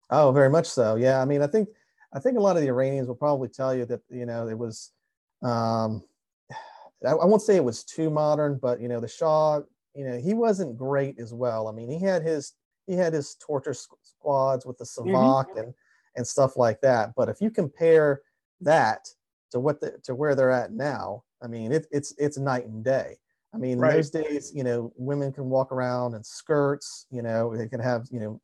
Oh, 0.09 0.31
very 0.31 0.49
much 0.49 0.67
so. 0.67 0.95
Yeah. 0.95 1.21
I 1.21 1.25
mean, 1.25 1.41
I 1.41 1.47
think, 1.47 1.67
I 2.13 2.19
think 2.19 2.37
a 2.37 2.41
lot 2.41 2.55
of 2.55 2.61
the 2.61 2.69
Iranians 2.69 3.07
will 3.07 3.15
probably 3.15 3.49
tell 3.49 3.75
you 3.75 3.85
that, 3.87 4.01
you 4.09 4.25
know, 4.25 4.47
it 4.47 4.57
was, 4.57 4.91
um, 5.41 6.03
I, 7.05 7.25
won't 7.25 7.41
say 7.41 7.55
it 7.55 7.63
was 7.63 7.83
too 7.83 8.09
modern, 8.09 8.59
but 8.61 8.79
you 8.81 8.87
know, 8.87 8.99
the 8.99 9.07
Shah, 9.07 9.61
you 9.95 10.05
know, 10.05 10.17
he 10.17 10.33
wasn't 10.33 10.77
great 10.77 11.19
as 11.19 11.33
well. 11.33 11.67
I 11.67 11.71
mean, 11.71 11.89
he 11.89 11.99
had 11.99 12.23
his 12.23 12.53
he 12.87 12.93
had 12.93 13.13
his 13.13 13.35
torture 13.35 13.73
squads 13.73 14.65
with 14.65 14.77
the 14.77 14.85
Savak 14.85 15.49
mm-hmm. 15.49 15.57
and 15.59 15.73
and 16.15 16.27
stuff 16.27 16.57
like 16.57 16.81
that. 16.81 17.13
But 17.15 17.29
if 17.29 17.41
you 17.41 17.49
compare 17.49 18.21
that 18.61 19.07
to 19.51 19.59
what 19.59 19.81
the 19.81 19.99
to 20.03 20.15
where 20.15 20.35
they're 20.35 20.51
at 20.51 20.71
now, 20.71 21.23
I 21.41 21.47
mean, 21.47 21.71
it, 21.71 21.87
it's 21.91 22.13
it's 22.17 22.37
night 22.37 22.65
and 22.65 22.83
day. 22.83 23.17
I 23.53 23.57
mean, 23.57 23.77
right. 23.77 23.91
in 23.91 23.97
those 23.97 24.09
days, 24.09 24.51
you 24.55 24.63
know, 24.63 24.91
women 24.95 25.31
can 25.31 25.49
walk 25.49 25.71
around 25.71 26.15
in 26.15 26.23
skirts. 26.23 27.05
You 27.11 27.21
know, 27.21 27.55
they 27.55 27.67
can 27.67 27.79
have 27.79 28.07
you 28.11 28.19
know 28.19 28.41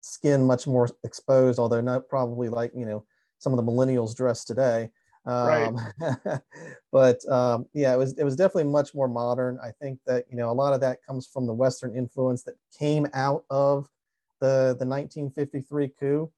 skin 0.00 0.46
much 0.46 0.66
more 0.66 0.88
exposed, 1.04 1.58
although 1.58 1.80
not 1.80 2.08
probably 2.08 2.48
like 2.48 2.72
you 2.74 2.86
know 2.86 3.04
some 3.38 3.52
of 3.52 3.56
the 3.56 3.70
millennials 3.70 4.14
dress 4.14 4.44
today. 4.44 4.90
Um, 5.26 5.76
right. 6.00 6.40
but 6.92 7.26
um, 7.28 7.66
yeah, 7.72 7.94
it 7.94 7.98
was 7.98 8.14
it 8.18 8.24
was 8.24 8.36
definitely 8.36 8.70
much 8.70 8.94
more 8.94 9.08
modern. 9.08 9.58
I 9.62 9.70
think 9.80 10.00
that 10.06 10.24
you 10.30 10.36
know 10.36 10.50
a 10.50 10.52
lot 10.52 10.72
of 10.72 10.80
that 10.80 11.04
comes 11.06 11.26
from 11.26 11.46
the 11.46 11.52
Western 11.52 11.94
influence 11.94 12.42
that 12.44 12.56
came 12.78 13.06
out 13.12 13.44
of 13.50 13.88
the 14.40 14.76
the 14.78 14.86
1953 14.86 15.88
coup. 15.88 16.30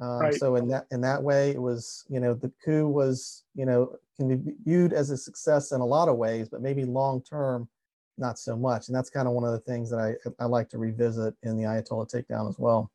Um, 0.00 0.20
right. 0.20 0.34
So 0.34 0.56
in 0.56 0.68
that 0.68 0.86
in 0.90 1.00
that 1.02 1.22
way, 1.22 1.50
it 1.50 1.60
was 1.60 2.04
you 2.08 2.20
know 2.20 2.34
the 2.34 2.52
coup 2.64 2.88
was 2.88 3.44
you 3.54 3.66
know 3.66 3.96
can 4.16 4.36
be 4.36 4.54
viewed 4.64 4.92
as 4.92 5.10
a 5.10 5.16
success 5.16 5.72
in 5.72 5.80
a 5.80 5.86
lot 5.86 6.08
of 6.08 6.16
ways, 6.16 6.48
but 6.48 6.62
maybe 6.62 6.84
long 6.84 7.22
term, 7.22 7.68
not 8.16 8.38
so 8.38 8.56
much. 8.56 8.88
And 8.88 8.96
that's 8.96 9.10
kind 9.10 9.28
of 9.28 9.34
one 9.34 9.44
of 9.44 9.52
the 9.52 9.60
things 9.60 9.90
that 9.90 10.00
I 10.00 10.14
I 10.42 10.46
like 10.46 10.70
to 10.70 10.78
revisit 10.78 11.34
in 11.42 11.56
the 11.56 11.64
Ayatollah 11.64 12.10
takedown 12.10 12.48
as 12.48 12.58
well. 12.58 12.90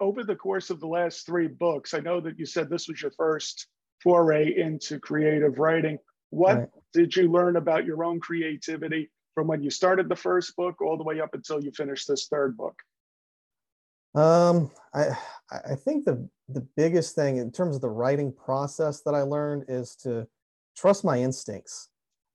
Over 0.00 0.24
the 0.24 0.36
course 0.36 0.70
of 0.70 0.80
the 0.80 0.86
last 0.86 1.24
three 1.26 1.48
books, 1.48 1.94
I 1.94 2.00
know 2.00 2.20
that 2.20 2.38
you 2.38 2.46
said 2.46 2.68
this 2.68 2.88
was 2.88 3.00
your 3.00 3.12
first 3.12 3.66
foray 4.02 4.58
into 4.58 5.00
creative 5.00 5.58
writing. 5.58 5.98
What 6.30 6.58
right. 6.58 6.68
did 6.92 7.16
you 7.16 7.30
learn 7.30 7.56
about 7.56 7.86
your 7.86 8.04
own 8.04 8.20
creativity 8.20 9.10
from 9.34 9.46
when 9.46 9.62
you 9.62 9.70
started 9.70 10.08
the 10.08 10.16
first 10.16 10.54
book 10.56 10.80
all 10.82 10.96
the 10.96 11.04
way 11.04 11.20
up 11.20 11.34
until 11.34 11.62
you 11.62 11.70
finished 11.72 12.08
this 12.08 12.26
third 12.28 12.56
book? 12.56 12.74
Um, 14.14 14.70
I 14.94 15.10
I 15.50 15.74
think 15.74 16.04
the 16.04 16.28
the 16.48 16.66
biggest 16.76 17.14
thing 17.14 17.36
in 17.36 17.52
terms 17.52 17.76
of 17.76 17.82
the 17.82 17.90
writing 17.90 18.32
process 18.32 19.02
that 19.02 19.14
I 19.14 19.22
learned 19.22 19.64
is 19.68 19.94
to 19.96 20.26
trust 20.76 21.04
my 21.04 21.18
instincts. 21.18 21.88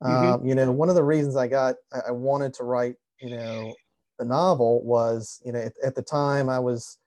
Mm-hmm. 0.03 0.33
Um, 0.33 0.45
you 0.45 0.55
know, 0.55 0.71
one 0.71 0.89
of 0.89 0.95
the 0.95 1.03
reasons 1.03 1.35
I 1.35 1.47
got 1.47 1.75
I 2.07 2.11
wanted 2.11 2.53
to 2.55 2.63
write, 2.63 2.95
you 3.19 3.35
know, 3.35 3.73
the 4.19 4.25
novel 4.25 4.83
was, 4.83 5.41
you 5.43 5.51
know, 5.51 5.59
at, 5.59 5.73
at 5.83 5.95
the 5.95 6.01
time 6.03 6.49
I 6.49 6.59
was 6.59 6.97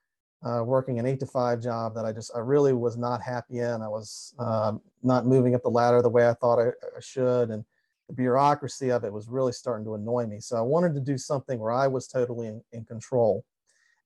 uh, 0.44 0.62
working 0.62 0.98
an 0.98 1.06
eight 1.06 1.20
to 1.20 1.26
five 1.26 1.60
job 1.60 1.94
that 1.94 2.04
I 2.04 2.12
just 2.12 2.30
I 2.36 2.40
really 2.40 2.72
was 2.72 2.96
not 2.96 3.22
happy 3.22 3.58
in. 3.58 3.82
I 3.82 3.88
was 3.88 4.34
um, 4.38 4.80
not 5.02 5.26
moving 5.26 5.54
up 5.54 5.62
the 5.62 5.70
ladder 5.70 6.02
the 6.02 6.10
way 6.10 6.28
I 6.28 6.34
thought 6.34 6.58
I, 6.58 6.68
I 6.68 7.00
should, 7.00 7.50
and 7.50 7.64
the 8.08 8.14
bureaucracy 8.14 8.90
of 8.90 9.04
it 9.04 9.12
was 9.12 9.28
really 9.28 9.52
starting 9.52 9.84
to 9.86 9.94
annoy 9.94 10.26
me. 10.26 10.40
So 10.40 10.56
I 10.56 10.60
wanted 10.60 10.94
to 10.94 11.00
do 11.00 11.16
something 11.16 11.58
where 11.58 11.72
I 11.72 11.86
was 11.86 12.06
totally 12.06 12.48
in, 12.48 12.62
in 12.72 12.84
control. 12.84 13.44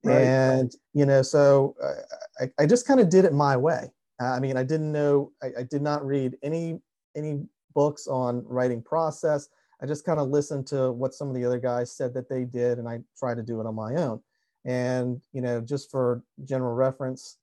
Right. 0.04 0.22
And, 0.22 0.72
you 0.94 1.04
know, 1.04 1.22
so 1.22 1.74
uh, 1.82 2.44
I, 2.44 2.62
I 2.62 2.66
just 2.66 2.86
kind 2.86 3.00
of 3.00 3.08
did 3.08 3.24
it 3.24 3.32
my 3.32 3.56
way. 3.56 3.90
I 4.20 4.38
mean, 4.38 4.56
I 4.56 4.62
didn't 4.62 4.92
know, 4.92 5.32
I, 5.42 5.46
I 5.58 5.62
did 5.64 5.82
not 5.82 6.06
read 6.06 6.36
any, 6.44 6.80
any 7.16 7.42
books 7.74 8.06
on 8.06 8.44
writing 8.46 8.82
process. 8.82 9.48
I 9.82 9.86
just 9.86 10.04
kind 10.04 10.20
of 10.20 10.28
listened 10.28 10.68
to 10.68 10.92
what 10.92 11.14
some 11.14 11.28
of 11.28 11.34
the 11.34 11.44
other 11.44 11.58
guys 11.58 11.90
said 11.90 12.14
that 12.14 12.28
they 12.28 12.44
did, 12.44 12.78
and 12.78 12.88
I 12.88 13.00
tried 13.18 13.36
to 13.36 13.42
do 13.42 13.60
it 13.60 13.66
on 13.66 13.74
my 13.74 13.94
own. 13.96 14.20
And, 14.68 15.22
you 15.32 15.40
know, 15.40 15.62
just 15.62 15.90
for 15.90 16.22
general 16.44 16.74
reference, 16.74 17.38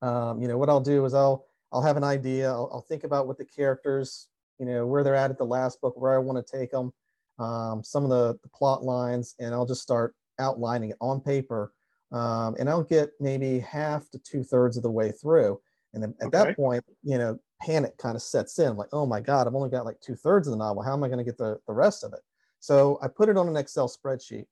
um, 0.00 0.40
you 0.40 0.48
know, 0.48 0.56
what 0.56 0.70
I'll 0.70 0.80
do 0.80 1.04
is 1.04 1.12
I'll, 1.12 1.44
I'll 1.70 1.82
have 1.82 1.98
an 1.98 2.04
idea. 2.04 2.48
I'll, 2.48 2.70
I'll, 2.72 2.80
think 2.80 3.04
about 3.04 3.26
what 3.26 3.36
the 3.36 3.44
characters, 3.44 4.28
you 4.58 4.64
know, 4.64 4.86
where 4.86 5.04
they're 5.04 5.14
at 5.14 5.30
at 5.30 5.36
the 5.36 5.44
last 5.44 5.82
book, 5.82 6.00
where 6.00 6.14
I 6.14 6.18
want 6.18 6.44
to 6.44 6.58
take 6.58 6.70
them, 6.70 6.94
um, 7.38 7.84
some 7.84 8.04
of 8.04 8.10
the, 8.10 8.38
the 8.42 8.48
plot 8.48 8.82
lines, 8.82 9.34
and 9.38 9.54
I'll 9.54 9.66
just 9.66 9.82
start 9.82 10.14
outlining 10.38 10.90
it 10.90 10.96
on 10.98 11.20
paper. 11.20 11.74
Um, 12.10 12.56
and 12.58 12.70
I'll 12.70 12.84
get 12.84 13.10
maybe 13.20 13.58
half 13.58 14.08
to 14.10 14.18
two 14.18 14.42
thirds 14.42 14.78
of 14.78 14.82
the 14.82 14.90
way 14.90 15.12
through. 15.12 15.60
And 15.92 16.02
then 16.02 16.14
at 16.22 16.28
okay. 16.28 16.38
that 16.38 16.56
point, 16.56 16.82
you 17.02 17.18
know, 17.18 17.38
panic 17.60 17.98
kind 17.98 18.16
of 18.16 18.22
sets 18.22 18.58
in 18.58 18.78
like, 18.78 18.88
oh 18.94 19.04
my 19.04 19.20
God, 19.20 19.46
I've 19.46 19.54
only 19.54 19.68
got 19.68 19.84
like 19.84 20.00
two 20.00 20.16
thirds 20.16 20.48
of 20.48 20.52
the 20.52 20.56
novel. 20.56 20.82
How 20.82 20.94
am 20.94 21.04
I 21.04 21.08
going 21.08 21.18
to 21.18 21.24
get 21.24 21.36
the, 21.36 21.58
the 21.66 21.74
rest 21.74 22.02
of 22.02 22.14
it? 22.14 22.20
So 22.60 22.98
I 23.02 23.08
put 23.08 23.28
it 23.28 23.36
on 23.36 23.46
an 23.46 23.56
Excel 23.56 23.88
spreadsheet. 23.88 24.46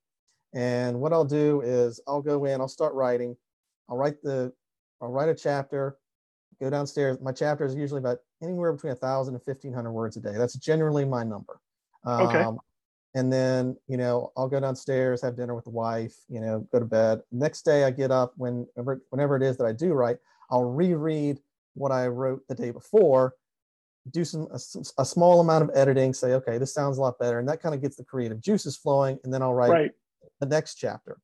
And 0.53 0.99
what 0.99 1.13
I'll 1.13 1.25
do 1.25 1.61
is 1.61 1.99
I'll 2.07 2.21
go 2.21 2.45
in, 2.45 2.59
I'll 2.61 2.67
start 2.67 2.93
writing. 2.93 3.35
I'll 3.89 3.97
write 3.97 4.21
the, 4.21 4.53
I'll 5.01 5.11
write 5.11 5.29
a 5.29 5.35
chapter, 5.35 5.97
go 6.59 6.69
downstairs. 6.69 7.17
My 7.21 7.31
chapter 7.31 7.65
is 7.65 7.75
usually 7.75 7.99
about 7.99 8.19
anywhere 8.41 8.73
between 8.73 8.93
a 8.93 8.95
thousand 8.95 9.35
and 9.35 9.41
1500 9.45 9.91
words 9.91 10.17
a 10.17 10.21
day. 10.21 10.33
That's 10.37 10.55
generally 10.55 11.05
my 11.05 11.23
number. 11.23 11.59
Um, 12.05 12.27
okay 12.27 12.57
and 13.15 13.31
then 13.31 13.75
you 13.87 13.97
know 13.97 14.31
i'll 14.37 14.47
go 14.47 14.59
downstairs 14.59 15.21
have 15.21 15.35
dinner 15.35 15.55
with 15.55 15.63
the 15.63 15.69
wife 15.69 16.15
you 16.29 16.39
know 16.39 16.67
go 16.71 16.79
to 16.79 16.85
bed 16.85 17.21
next 17.31 17.63
day 17.63 17.83
i 17.83 17.91
get 17.91 18.11
up 18.11 18.33
whenever 18.37 19.01
whenever 19.09 19.35
it 19.35 19.41
is 19.43 19.57
that 19.57 19.65
i 19.65 19.71
do 19.71 19.93
write 19.93 20.17
i'll 20.51 20.65
reread 20.65 21.39
what 21.73 21.91
i 21.91 22.07
wrote 22.07 22.41
the 22.47 22.55
day 22.55 22.71
before 22.71 23.33
do 24.11 24.23
some 24.23 24.47
a, 24.51 24.59
a 25.01 25.05
small 25.05 25.39
amount 25.39 25.63
of 25.63 25.71
editing 25.73 26.13
say 26.13 26.33
okay 26.33 26.57
this 26.57 26.73
sounds 26.73 26.97
a 26.97 27.01
lot 27.01 27.17
better 27.19 27.39
and 27.39 27.47
that 27.47 27.61
kind 27.61 27.73
of 27.73 27.81
gets 27.81 27.95
the 27.95 28.03
creative 28.03 28.39
juices 28.39 28.77
flowing 28.77 29.17
and 29.23 29.33
then 29.33 29.41
i'll 29.41 29.53
write 29.53 29.71
right. 29.71 29.91
The 30.39 30.45
next 30.45 30.75
chapter 30.75 31.19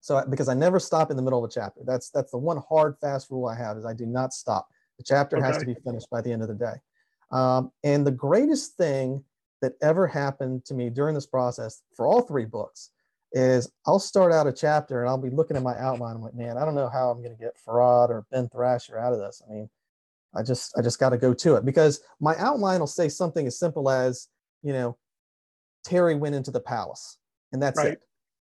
so 0.00 0.22
because 0.28 0.48
i 0.48 0.54
never 0.54 0.78
stop 0.78 1.10
in 1.10 1.16
the 1.16 1.22
middle 1.22 1.42
of 1.44 1.50
a 1.50 1.52
chapter 1.52 1.80
that's 1.84 2.10
that's 2.10 2.30
the 2.30 2.38
one 2.38 2.60
hard 2.68 2.96
fast 3.00 3.30
rule 3.30 3.46
i 3.46 3.56
have 3.56 3.76
is 3.76 3.86
i 3.86 3.92
do 3.92 4.06
not 4.06 4.32
stop 4.32 4.68
the 4.98 5.04
chapter 5.04 5.36
okay. 5.36 5.46
has 5.46 5.58
to 5.58 5.66
be 5.66 5.74
finished 5.84 6.08
by 6.10 6.20
the 6.20 6.30
end 6.30 6.42
of 6.42 6.48
the 6.48 6.54
day 6.54 6.74
um, 7.30 7.72
and 7.82 8.06
the 8.06 8.12
greatest 8.12 8.76
thing 8.76 9.24
that 9.60 9.72
ever 9.82 10.06
happened 10.06 10.64
to 10.66 10.74
me 10.74 10.90
during 10.90 11.14
this 11.14 11.26
process 11.26 11.82
for 11.96 12.06
all 12.06 12.20
three 12.20 12.44
books 12.44 12.90
is 13.32 13.70
I'll 13.86 13.98
start 13.98 14.32
out 14.32 14.46
a 14.46 14.52
chapter 14.52 15.00
and 15.00 15.08
I'll 15.08 15.18
be 15.18 15.30
looking 15.30 15.56
at 15.56 15.62
my 15.62 15.76
outline. 15.78 16.14
I'm 16.14 16.22
like, 16.22 16.34
man, 16.34 16.56
I 16.56 16.64
don't 16.64 16.76
know 16.76 16.88
how 16.88 17.10
I'm 17.10 17.18
going 17.18 17.36
to 17.36 17.42
get 17.42 17.56
Farad 17.66 18.10
or 18.10 18.24
Ben 18.30 18.48
Thrasher 18.48 18.98
out 18.98 19.12
of 19.12 19.18
this. 19.18 19.42
I 19.46 19.52
mean, 19.52 19.68
I 20.36 20.42
just 20.42 20.76
I 20.78 20.82
just 20.82 21.00
got 21.00 21.10
to 21.10 21.18
go 21.18 21.34
to 21.34 21.56
it 21.56 21.64
because 21.64 22.00
my 22.20 22.36
outline 22.36 22.80
will 22.80 22.86
say 22.86 23.08
something 23.08 23.46
as 23.46 23.58
simple 23.58 23.90
as, 23.90 24.28
you 24.62 24.72
know, 24.72 24.96
Terry 25.84 26.14
went 26.14 26.34
into 26.34 26.50
the 26.50 26.60
palace 26.60 27.18
and 27.52 27.62
that's 27.62 27.78
right. 27.78 27.92
it. 27.92 28.02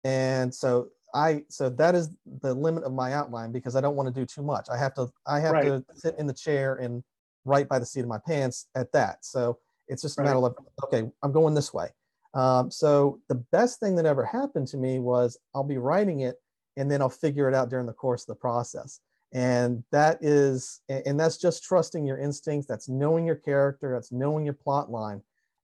And 0.04 0.54
so 0.54 0.88
I 1.14 1.44
so 1.48 1.70
that 1.70 1.94
is 1.94 2.10
the 2.42 2.54
limit 2.54 2.84
of 2.84 2.92
my 2.92 3.12
outline 3.14 3.52
because 3.52 3.76
I 3.76 3.80
don't 3.80 3.96
want 3.96 4.12
to 4.12 4.20
do 4.20 4.26
too 4.26 4.42
much. 4.42 4.68
I 4.70 4.76
have 4.76 4.94
to 4.94 5.08
I 5.26 5.40
have 5.40 5.52
right. 5.52 5.64
to 5.64 5.84
sit 5.94 6.14
in 6.18 6.26
the 6.26 6.34
chair 6.34 6.76
and 6.76 7.02
write 7.44 7.68
by 7.68 7.78
the 7.78 7.86
seat 7.86 8.00
of 8.00 8.08
my 8.08 8.20
pants 8.26 8.66
at 8.74 8.92
that. 8.92 9.24
So 9.24 9.58
it's 9.88 10.02
just 10.02 10.18
a 10.18 10.22
matter 10.22 10.38
of, 10.38 10.54
okay, 10.84 11.10
I'm 11.22 11.32
going 11.32 11.54
this 11.54 11.72
way. 11.72 11.88
Um, 12.34 12.70
so 12.70 13.20
the 13.28 13.36
best 13.52 13.80
thing 13.80 13.96
that 13.96 14.06
ever 14.06 14.24
happened 14.24 14.68
to 14.68 14.76
me 14.76 14.98
was 14.98 15.38
I'll 15.54 15.64
be 15.64 15.78
writing 15.78 16.20
it 16.20 16.36
and 16.76 16.90
then 16.90 17.00
I'll 17.00 17.08
figure 17.08 17.48
it 17.48 17.54
out 17.54 17.70
during 17.70 17.86
the 17.86 17.92
course 17.92 18.22
of 18.22 18.28
the 18.28 18.40
process. 18.40 19.00
And 19.32 19.82
that 19.92 20.18
is, 20.22 20.80
and 20.88 21.18
that's 21.18 21.38
just 21.38 21.64
trusting 21.64 22.06
your 22.06 22.18
instincts. 22.18 22.66
That's 22.66 22.88
knowing 22.88 23.26
your 23.26 23.36
character. 23.36 23.92
That's 23.92 24.12
knowing 24.12 24.44
your 24.44 24.54
plot 24.54 24.90
line. 24.90 25.22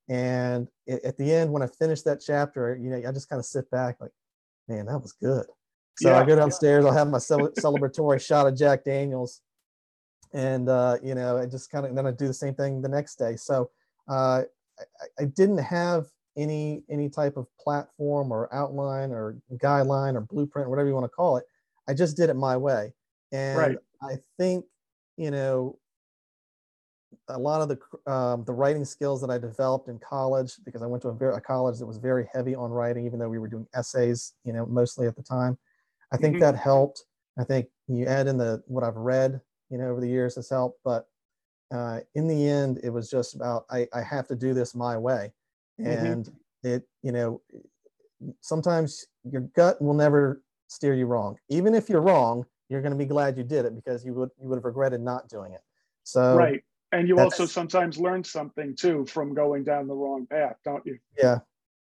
And 0.09 0.69
at 0.89 1.17
the 1.17 1.33
end, 1.33 1.51
when 1.51 1.63
I 1.63 1.67
finish 1.67 2.03
that 2.03 2.23
chapter, 2.25 2.77
you 2.77 2.91
know, 2.91 2.97
I 2.97 3.13
just 3.13 3.29
kind 3.29 3.41
of 3.41 3.47
sit 3.47 3.71
back 3.71 3.97
like, 4.01 4.11
man, 4.69 4.87
that 4.87 4.99
was 4.99 5.13
good. 5.13 5.47
So 5.97 6.11
yeah, 6.11 6.21
I 6.21 6.25
go 6.25 6.37
downstairs, 6.37 6.85
yeah. 6.85 6.91
I'll 6.91 6.97
have 6.97 7.09
my 7.09 7.19
celebratory 7.19 8.21
shot 8.21 8.47
of 8.47 8.57
Jack 8.57 8.85
Daniels. 8.85 9.41
And, 10.33 10.69
uh, 10.69 10.99
you 11.03 11.15
know, 11.15 11.39
I 11.39 11.47
just 11.47 11.71
kind 11.71 11.87
of, 11.87 11.95
then 11.95 12.07
I 12.07 12.11
do 12.11 12.27
the 12.27 12.35
same 12.35 12.55
thing 12.55 12.83
the 12.83 12.89
next 12.89 13.17
day. 13.17 13.37
So 13.37 13.71
uh, 14.09 14.43
I, 14.79 15.23
I, 15.23 15.25
didn't 15.27 15.59
have 15.59 16.07
any 16.37 16.83
any 16.91 17.09
type 17.09 17.37
of 17.37 17.47
platform 17.59 18.33
or 18.33 18.53
outline 18.53 19.13
or 19.13 19.37
guideline 19.55 20.15
or 20.15 20.23
blueprint, 20.23 20.69
whatever 20.69 20.89
you 20.89 20.95
want 20.95 21.05
to 21.05 21.09
call 21.09 21.37
it. 21.37 21.45
I 21.89 21.95
just 21.95 22.17
did 22.17 22.31
it 22.31 22.35
my 22.35 22.57
way, 22.57 22.93
and 23.33 23.59
right. 23.59 23.79
I 24.03 24.17
think 24.39 24.65
you 25.17 25.31
know 25.31 25.79
a 27.29 27.39
lot 27.39 27.61
of 27.61 27.69
the 27.69 28.13
um, 28.13 28.45
the 28.45 28.53
writing 28.53 28.85
skills 28.85 29.21
that 29.21 29.31
I 29.31 29.39
developed 29.39 29.89
in 29.89 29.99
college 29.99 30.55
because 30.65 30.83
I 30.83 30.87
went 30.87 31.03
to 31.03 31.09
a, 31.09 31.15
very, 31.15 31.35
a 31.35 31.41
college 31.41 31.79
that 31.79 31.87
was 31.87 31.99
very 31.99 32.29
heavy 32.33 32.55
on 32.55 32.71
writing, 32.71 33.07
even 33.07 33.19
though 33.19 33.29
we 33.29 33.39
were 33.39 33.49
doing 33.49 33.67
essays, 33.75 34.35
you 34.45 34.53
know, 34.53 34.67
mostly 34.67 35.07
at 35.07 35.17
the 35.17 35.23
time. 35.23 35.59
I 36.13 36.17
think 36.17 36.35
mm-hmm. 36.35 36.45
that 36.45 36.57
helped. 36.57 37.05
I 37.39 37.45
think 37.45 37.67
you 37.89 38.07
add 38.07 38.27
in 38.27 38.39
the 38.39 38.63
what 38.67 38.85
I've 38.85 38.97
read, 38.97 39.41
you 39.71 39.79
know, 39.79 39.89
over 39.89 40.01
the 40.01 40.09
years 40.09 40.37
has 40.37 40.49
helped. 40.49 40.81
But 40.85 41.09
uh, 41.73 42.01
in 42.15 42.29
the 42.29 42.47
end, 42.49 42.81
it 42.83 42.91
was 42.91 43.11
just 43.11 43.35
about 43.35 43.65
I, 43.71 43.89
I 43.93 44.03
have 44.03 44.29
to 44.29 44.37
do 44.37 44.55
this 44.55 44.75
my 44.75 44.97
way, 44.97 45.33
mm-hmm. 45.81 45.91
and 45.91 46.25
mm-hmm. 46.27 46.69
it 46.69 46.89
you 47.03 47.13
know 47.13 47.41
sometimes 48.41 49.07
your 49.25 49.43
gut 49.55 49.81
will 49.83 49.95
never 49.95 50.43
steer 50.69 50.95
you 50.95 51.07
wrong. 51.07 51.37
Even 51.49 51.75
if 51.75 51.89
you're 51.89 52.01
wrong, 52.01 52.45
you're 52.69 52.83
going 52.83 52.93
to 52.93 52.99
be 52.99 53.05
glad 53.05 53.37
you 53.37 53.45
did 53.45 53.65
it 53.65 53.75
because 53.75 54.05
you 54.05 54.15
would 54.15 54.31
you 54.41 54.49
would 54.49 54.57
have 54.57 54.65
regretted 54.65 55.01
not 55.01 55.29
doing 55.29 55.53
it. 55.53 55.61
So 56.05 56.37
right, 56.37 56.63
and 56.95 57.09
you 57.09 57.19
also 57.19 57.47
sometimes 57.47 57.99
learn 57.99 58.25
something 58.25 58.75
too 58.77 59.05
from 59.07 59.35
going 59.35 59.65
down 59.65 59.87
the 59.87 59.95
wrong 59.95 60.27
path, 60.27 60.57
don't 60.65 60.85
you? 60.87 60.99
Yeah, 61.19 61.41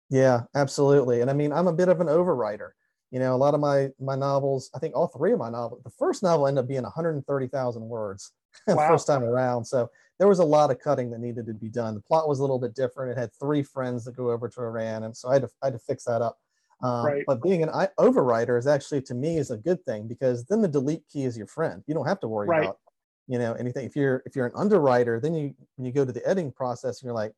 yeah, 0.09 0.43
absolutely. 0.55 1.21
And 1.21 1.29
I 1.29 1.33
mean, 1.33 1.53
I'm 1.53 1.67
a 1.67 1.73
bit 1.73 1.89
of 1.89 2.01
an 2.01 2.07
overwriter. 2.07 2.71
You 3.11 3.19
know, 3.19 3.35
a 3.35 3.37
lot 3.37 3.53
of 3.53 3.59
my 3.59 3.91
my 3.99 4.15
novels, 4.15 4.69
I 4.75 4.79
think 4.79 4.95
all 4.95 5.07
three 5.07 5.33
of 5.33 5.39
my 5.39 5.49
novels, 5.49 5.83
the 5.83 5.91
first 5.91 6.23
novel 6.23 6.47
ended 6.47 6.63
up 6.63 6.69
being 6.69 6.83
130,000 6.83 7.83
words 7.83 8.33
Wow. 8.67 8.87
first 8.87 9.07
time 9.07 9.23
around. 9.23 9.65
So 9.65 9.89
there 10.19 10.27
was 10.27 10.39
a 10.39 10.45
lot 10.45 10.71
of 10.71 10.79
cutting 10.79 11.11
that 11.11 11.19
needed 11.19 11.45
to 11.47 11.53
be 11.53 11.69
done. 11.69 11.95
The 11.95 12.01
plot 12.01 12.27
was 12.27 12.39
a 12.39 12.43
little 12.43 12.59
bit 12.59 12.75
different. 12.75 13.11
It 13.11 13.19
had 13.19 13.31
three 13.39 13.63
friends 13.63 14.05
that 14.05 14.15
go 14.15 14.31
over 14.31 14.49
to 14.49 14.61
Iran, 14.61 15.03
and 15.03 15.15
so 15.15 15.29
I 15.29 15.33
had 15.33 15.43
to, 15.43 15.49
I 15.61 15.65
had 15.67 15.73
to 15.73 15.79
fix 15.79 16.05
that 16.05 16.21
up. 16.21 16.39
Um, 16.81 17.05
Right. 17.05 17.23
But 17.25 17.41
being 17.41 17.63
an 17.63 17.69
overwriter 17.99 18.59
is 18.59 18.67
actually 18.67 19.01
to 19.03 19.13
me 19.13 19.37
is 19.37 19.51
a 19.51 19.57
good 19.57 19.83
thing 19.85 20.07
because 20.07 20.45
then 20.45 20.61
the 20.61 20.67
delete 20.67 21.07
key 21.07 21.23
is 21.23 21.37
your 21.37 21.47
friend. 21.47 21.83
You 21.87 21.93
don't 21.93 22.07
have 22.07 22.19
to 22.21 22.27
worry 22.27 22.49
Right. 22.49 22.63
about 22.63 22.79
you 23.27 23.39
know 23.39 23.53
anything. 23.53 23.85
If 23.85 23.95
you're 23.95 24.23
if 24.25 24.35
you're 24.35 24.45
an 24.45 24.53
underwriter, 24.55 25.19
then 25.19 25.33
you 25.33 25.53
when 25.75 25.85
you 25.85 25.91
go 25.91 26.05
to 26.05 26.11
the 26.11 26.25
editing 26.27 26.51
process, 26.51 27.01
and 27.01 27.07
you're 27.07 27.15
like, 27.15 27.33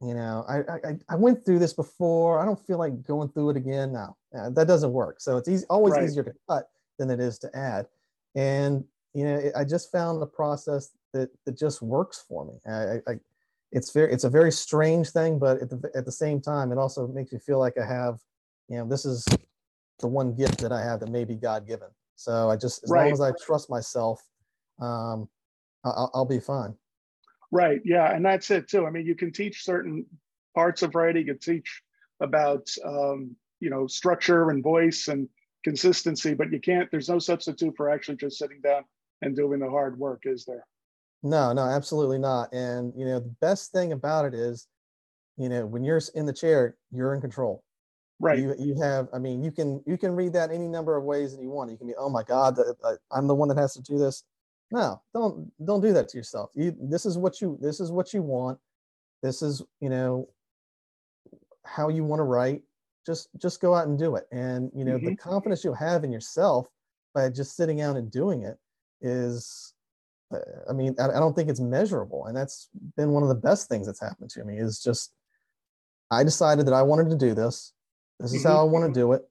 you 0.00 0.14
know, 0.14 0.44
I 0.48 0.88
I, 0.88 0.98
I 1.08 1.16
went 1.16 1.44
through 1.44 1.58
this 1.58 1.72
before. 1.72 2.40
I 2.40 2.44
don't 2.44 2.64
feel 2.66 2.78
like 2.78 3.02
going 3.02 3.28
through 3.30 3.50
it 3.50 3.56
again. 3.56 3.92
No, 3.92 4.16
uh, 4.36 4.50
that 4.50 4.66
doesn't 4.66 4.92
work. 4.92 5.20
So 5.20 5.36
it's 5.36 5.48
easy, 5.48 5.66
always 5.68 5.94
Right. 5.94 6.04
easier 6.08 6.22
to 6.22 6.32
cut 6.48 6.68
than 6.98 7.10
it 7.10 7.20
is 7.20 7.38
to 7.40 7.56
add. 7.56 7.86
And 8.34 8.84
you 9.14 9.24
know, 9.24 9.36
it, 9.36 9.52
I 9.56 9.64
just 9.64 9.92
found 9.92 10.22
a 10.22 10.26
process 10.26 10.90
that 11.12 11.30
that 11.44 11.58
just 11.58 11.82
works 11.82 12.24
for 12.28 12.44
me. 12.46 12.54
I, 12.66 12.72
I, 12.72 13.12
I 13.12 13.20
it's 13.72 13.90
very 13.90 14.12
it's 14.12 14.24
a 14.24 14.30
very 14.30 14.52
strange 14.52 15.10
thing, 15.10 15.38
but 15.38 15.60
at 15.60 15.70
the 15.70 15.90
at 15.94 16.04
the 16.04 16.12
same 16.12 16.40
time, 16.40 16.72
it 16.72 16.78
also 16.78 17.06
makes 17.08 17.32
me 17.32 17.38
feel 17.38 17.58
like 17.58 17.76
I 17.78 17.86
have, 17.86 18.20
you 18.68 18.76
know, 18.78 18.86
this 18.88 19.04
is 19.04 19.26
the 20.00 20.08
one 20.08 20.34
gift 20.34 20.58
that 20.58 20.72
I 20.72 20.82
have 20.82 21.00
that 21.00 21.10
may 21.10 21.24
be 21.24 21.36
God 21.36 21.66
given. 21.66 21.88
So 22.16 22.50
I 22.50 22.56
just 22.56 22.84
as 22.84 22.90
Right. 22.90 23.06
long 23.06 23.12
as 23.12 23.20
I 23.20 23.32
trust 23.32 23.70
myself, 23.70 24.22
um, 24.82 25.28
I'll, 25.84 26.10
I'll 26.14 26.24
be 26.24 26.40
fine. 26.40 26.74
Right. 27.50 27.80
Yeah. 27.84 28.14
And 28.14 28.24
that's 28.24 28.50
it 28.50 28.68
too. 28.68 28.86
I 28.86 28.90
mean, 28.90 29.06
you 29.06 29.14
can 29.14 29.32
teach 29.32 29.64
certain 29.64 30.06
parts 30.54 30.82
of 30.82 30.94
writing, 30.94 31.26
you 31.26 31.34
can 31.34 31.40
teach 31.40 31.82
about, 32.20 32.68
um, 32.84 33.36
you 33.60 33.70
know, 33.70 33.86
structure 33.86 34.50
and 34.50 34.62
voice 34.62 35.08
and 35.08 35.28
consistency, 35.64 36.34
but 36.34 36.50
you 36.50 36.60
can't, 36.60 36.90
there's 36.90 37.08
no 37.08 37.18
substitute 37.18 37.74
for 37.76 37.90
actually 37.90 38.16
just 38.16 38.38
sitting 38.38 38.60
down 38.62 38.84
and 39.22 39.36
doing 39.36 39.60
the 39.60 39.70
hard 39.70 39.98
work, 39.98 40.22
is 40.24 40.44
there? 40.44 40.66
No, 41.22 41.52
no, 41.52 41.62
absolutely 41.62 42.18
not. 42.18 42.52
And 42.52 42.92
you 42.96 43.06
know, 43.06 43.20
the 43.20 43.34
best 43.40 43.70
thing 43.70 43.92
about 43.92 44.24
it 44.24 44.34
is, 44.34 44.66
you 45.36 45.48
know, 45.48 45.64
when 45.66 45.84
you're 45.84 46.00
in 46.14 46.26
the 46.26 46.32
chair, 46.32 46.76
you're 46.90 47.14
in 47.14 47.20
control. 47.20 47.62
Right. 48.18 48.38
You 48.38 48.54
you 48.58 48.80
have, 48.80 49.08
I 49.12 49.18
mean, 49.18 49.42
you 49.42 49.52
can 49.52 49.82
you 49.86 49.96
can 49.96 50.12
read 50.16 50.32
that 50.32 50.50
any 50.50 50.68
number 50.68 50.96
of 50.96 51.04
ways 51.04 51.34
that 51.34 51.42
you 51.42 51.50
want. 51.50 51.70
You 51.70 51.76
can 51.76 51.86
be, 51.86 51.94
oh 51.96 52.08
my 52.08 52.22
God, 52.22 52.58
I'm 53.10 53.26
the 53.26 53.34
one 53.34 53.48
that 53.48 53.58
has 53.58 53.74
to 53.74 53.82
do 53.82 53.98
this. 53.98 54.24
No, 54.72 55.02
don't 55.12 55.52
don't 55.62 55.82
do 55.82 55.92
that 55.92 56.08
to 56.08 56.16
yourself. 56.16 56.50
You 56.54 56.74
this 56.80 57.04
is 57.04 57.18
what 57.18 57.42
you 57.42 57.58
this 57.60 57.78
is 57.78 57.92
what 57.92 58.14
you 58.14 58.22
want. 58.22 58.58
This 59.22 59.42
is 59.42 59.62
you 59.80 59.90
know 59.90 60.30
how 61.64 61.90
you 61.90 62.04
want 62.04 62.20
to 62.20 62.24
write. 62.24 62.62
Just 63.04 63.28
just 63.36 63.60
go 63.60 63.74
out 63.74 63.86
and 63.86 63.98
do 63.98 64.16
it. 64.16 64.26
And 64.32 64.70
you 64.74 64.86
know 64.86 64.96
the 64.96 65.14
confidence 65.14 65.62
you'll 65.62 65.74
have 65.74 66.04
in 66.04 66.10
yourself 66.10 66.68
by 67.14 67.28
just 67.28 67.54
sitting 67.54 67.82
out 67.82 67.96
and 67.96 68.10
doing 68.10 68.44
it 68.44 68.56
is 69.02 69.74
uh, 70.32 70.38
I 70.70 70.72
mean, 70.72 70.94
I, 70.98 71.08
I 71.08 71.20
don't 71.20 71.36
think 71.36 71.50
it's 71.50 71.60
measurable, 71.60 72.24
and 72.24 72.34
that's 72.34 72.70
been 72.96 73.10
one 73.10 73.22
of 73.22 73.28
the 73.28 73.34
best 73.34 73.68
things 73.68 73.86
that's 73.86 74.00
happened 74.00 74.30
to 74.30 74.44
me. 74.44 74.56
Is 74.56 74.82
just 74.82 75.12
I 76.10 76.24
decided 76.24 76.66
that 76.66 76.74
I 76.74 76.80
wanted 76.80 77.10
to 77.10 77.16
do 77.16 77.34
this. 77.34 77.74
This 78.20 78.32
is 78.32 78.42
how 78.44 78.58
I 78.58 78.62
want 78.62 78.86
to 78.86 78.98
do 78.98 79.12
it, 79.12 79.22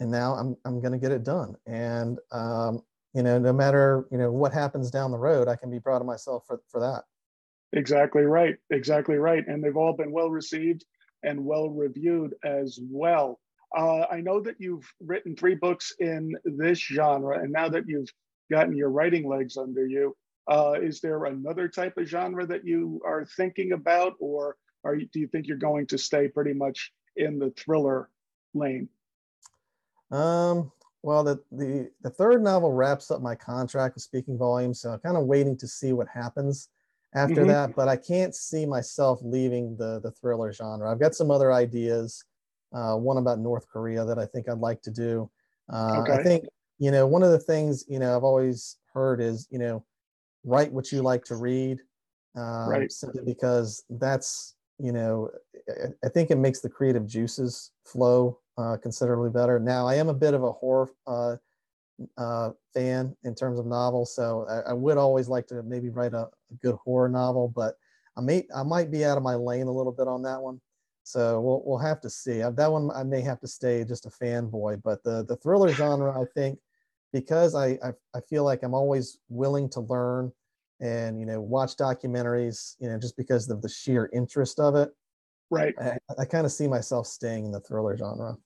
and 0.00 0.10
now 0.10 0.34
I'm 0.34 0.56
I'm 0.64 0.80
going 0.80 0.92
to 0.92 0.98
get 0.98 1.12
it 1.12 1.22
done. 1.22 1.54
And 1.66 2.18
um, 2.32 2.82
you 3.14 3.22
know, 3.22 3.38
no 3.38 3.52
matter 3.52 4.06
you 4.10 4.18
know 4.18 4.30
what 4.30 4.52
happens 4.52 4.90
down 4.90 5.10
the 5.10 5.18
road, 5.18 5.48
I 5.48 5.56
can 5.56 5.70
be 5.70 5.80
proud 5.80 6.00
of 6.00 6.06
myself 6.06 6.44
for 6.46 6.60
for 6.68 6.80
that. 6.80 7.04
Exactly 7.72 8.22
right. 8.22 8.56
Exactly 8.70 9.16
right. 9.16 9.46
And 9.46 9.62
they've 9.62 9.76
all 9.76 9.92
been 9.92 10.10
well 10.12 10.30
received 10.30 10.84
and 11.22 11.44
well 11.44 11.70
reviewed 11.70 12.34
as 12.44 12.78
well. 12.82 13.38
Uh, 13.76 14.04
I 14.10 14.20
know 14.20 14.40
that 14.40 14.56
you've 14.58 14.92
written 15.00 15.36
three 15.36 15.54
books 15.54 15.92
in 16.00 16.34
this 16.44 16.78
genre, 16.78 17.38
and 17.38 17.52
now 17.52 17.68
that 17.68 17.86
you've 17.86 18.08
gotten 18.50 18.76
your 18.76 18.90
writing 18.90 19.28
legs 19.28 19.56
under 19.56 19.86
you, 19.86 20.16
uh, 20.50 20.74
is 20.82 21.00
there 21.00 21.26
another 21.26 21.68
type 21.68 21.96
of 21.96 22.08
genre 22.08 22.44
that 22.46 22.64
you 22.64 23.00
are 23.06 23.24
thinking 23.24 23.72
about, 23.72 24.14
or 24.18 24.56
are 24.82 24.96
you, 24.96 25.06
do 25.12 25.20
you 25.20 25.28
think 25.28 25.46
you're 25.46 25.56
going 25.56 25.86
to 25.86 25.98
stay 25.98 26.26
pretty 26.26 26.52
much 26.52 26.92
in 27.16 27.38
the 27.38 27.50
thriller 27.50 28.10
lane? 28.54 28.88
Um, 30.10 30.72
well, 31.02 31.24
the, 31.24 31.42
the 31.50 31.90
the 32.02 32.10
third 32.10 32.42
novel 32.42 32.72
wraps 32.72 33.10
up 33.10 33.22
my 33.22 33.34
contract 33.34 33.94
with 33.94 34.02
Speaking 34.04 34.36
Volumes, 34.38 34.80
so 34.80 34.90
I'm 34.92 35.00
kind 35.00 35.16
of 35.16 35.24
waiting 35.26 35.56
to 35.58 35.66
see 35.66 35.92
what 35.92 36.08
happens 36.08 36.68
after 37.14 37.42
Mhm. 37.42 37.46
that. 37.46 37.74
But 37.76 37.88
I 37.88 37.96
can't 37.96 38.34
see 38.34 38.66
myself 38.66 39.20
leaving 39.22 39.76
the 39.76 40.00
the 40.00 40.10
thriller 40.12 40.52
genre. 40.52 40.90
I've 40.90 41.00
got 41.00 41.14
some 41.14 41.30
other 41.30 41.52
ideas. 41.52 42.24
Uh, 42.72 42.96
one 42.96 43.16
about 43.16 43.40
North 43.40 43.66
Korea 43.68 44.04
that 44.04 44.18
I 44.18 44.26
think 44.26 44.48
I'd 44.48 44.58
like 44.58 44.80
to 44.82 44.90
do. 44.92 45.30
Uh, 45.72 46.02
I 46.12 46.22
think 46.22 46.44
you 46.78 46.90
know 46.90 47.06
one 47.06 47.22
of 47.22 47.30
the 47.30 47.38
things 47.38 47.84
you 47.88 47.98
know 47.98 48.16
I've 48.16 48.24
always 48.24 48.76
heard 48.92 49.20
is 49.20 49.46
you 49.50 49.58
know 49.58 49.84
write 50.44 50.72
what 50.72 50.92
you 50.92 51.02
like 51.02 51.24
to 51.26 51.36
read, 51.36 51.80
um, 52.36 52.66
Right. 52.68 52.92
simply 52.92 53.22
because 53.24 53.84
that's 53.90 54.56
you 54.78 54.92
know 54.92 55.30
I- 55.68 55.94
I 56.04 56.08
think 56.10 56.30
it 56.30 56.36
makes 56.38 56.60
the 56.60 56.70
creative 56.70 57.06
juices 57.06 57.72
flow 57.84 58.39
uh, 58.60 58.76
considerably 58.76 59.30
better. 59.30 59.58
Now, 59.58 59.86
I 59.86 59.94
am 59.94 60.08
a 60.08 60.14
bit 60.14 60.34
of 60.34 60.42
a 60.42 60.52
horror 60.52 60.90
uh, 61.06 61.36
uh, 62.16 62.50
fan 62.74 63.16
in 63.24 63.34
terms 63.34 63.58
of 63.58 63.66
novels, 63.66 64.14
so 64.14 64.46
I, 64.48 64.70
I 64.70 64.72
would 64.72 64.98
always 64.98 65.28
like 65.28 65.46
to 65.48 65.62
maybe 65.62 65.88
write 65.88 66.14
a, 66.14 66.24
a 66.24 66.54
good 66.62 66.76
horror 66.84 67.08
novel, 67.08 67.48
but 67.48 67.74
I 68.16 68.20
may 68.20 68.46
I 68.54 68.62
might 68.62 68.90
be 68.90 69.04
out 69.04 69.16
of 69.16 69.22
my 69.22 69.34
lane 69.34 69.66
a 69.66 69.72
little 69.72 69.92
bit 69.92 70.08
on 70.08 70.22
that 70.22 70.40
one. 70.40 70.60
So 71.04 71.40
we'll 71.40 71.62
we'll 71.64 71.78
have 71.78 72.00
to 72.02 72.10
see. 72.10 72.42
Uh, 72.42 72.50
That 72.50 72.70
one 72.72 72.90
I 72.94 73.02
may 73.02 73.20
have 73.22 73.40
to 73.40 73.48
stay 73.48 73.84
just 73.84 74.06
a 74.06 74.10
fanboy, 74.10 74.82
but 74.82 75.02
the 75.04 75.24
the 75.24 75.36
thriller 75.36 75.72
genre, 75.72 76.20
I 76.20 76.24
think, 76.34 76.58
because 77.12 77.54
I, 77.54 77.78
I 77.82 77.92
I 78.14 78.20
feel 78.28 78.44
like 78.44 78.62
I'm 78.62 78.74
always 78.74 79.18
willing 79.28 79.68
to 79.70 79.80
learn 79.80 80.32
and 80.80 81.20
you 81.20 81.26
know 81.26 81.40
watch 81.40 81.76
documentaries, 81.76 82.76
you 82.80 82.88
know, 82.88 82.98
just 82.98 83.16
because 83.16 83.48
of 83.50 83.62
the 83.62 83.68
sheer 83.68 84.10
interest 84.12 84.60
of 84.60 84.74
it. 84.76 84.90
Right. 85.50 85.74
I, 85.80 85.98
I 86.18 86.24
kind 86.24 86.46
of 86.46 86.52
see 86.52 86.68
myself 86.68 87.06
staying 87.06 87.44
in 87.46 87.52
the 87.52 87.60
thriller 87.60 87.96
genre. 87.96 88.36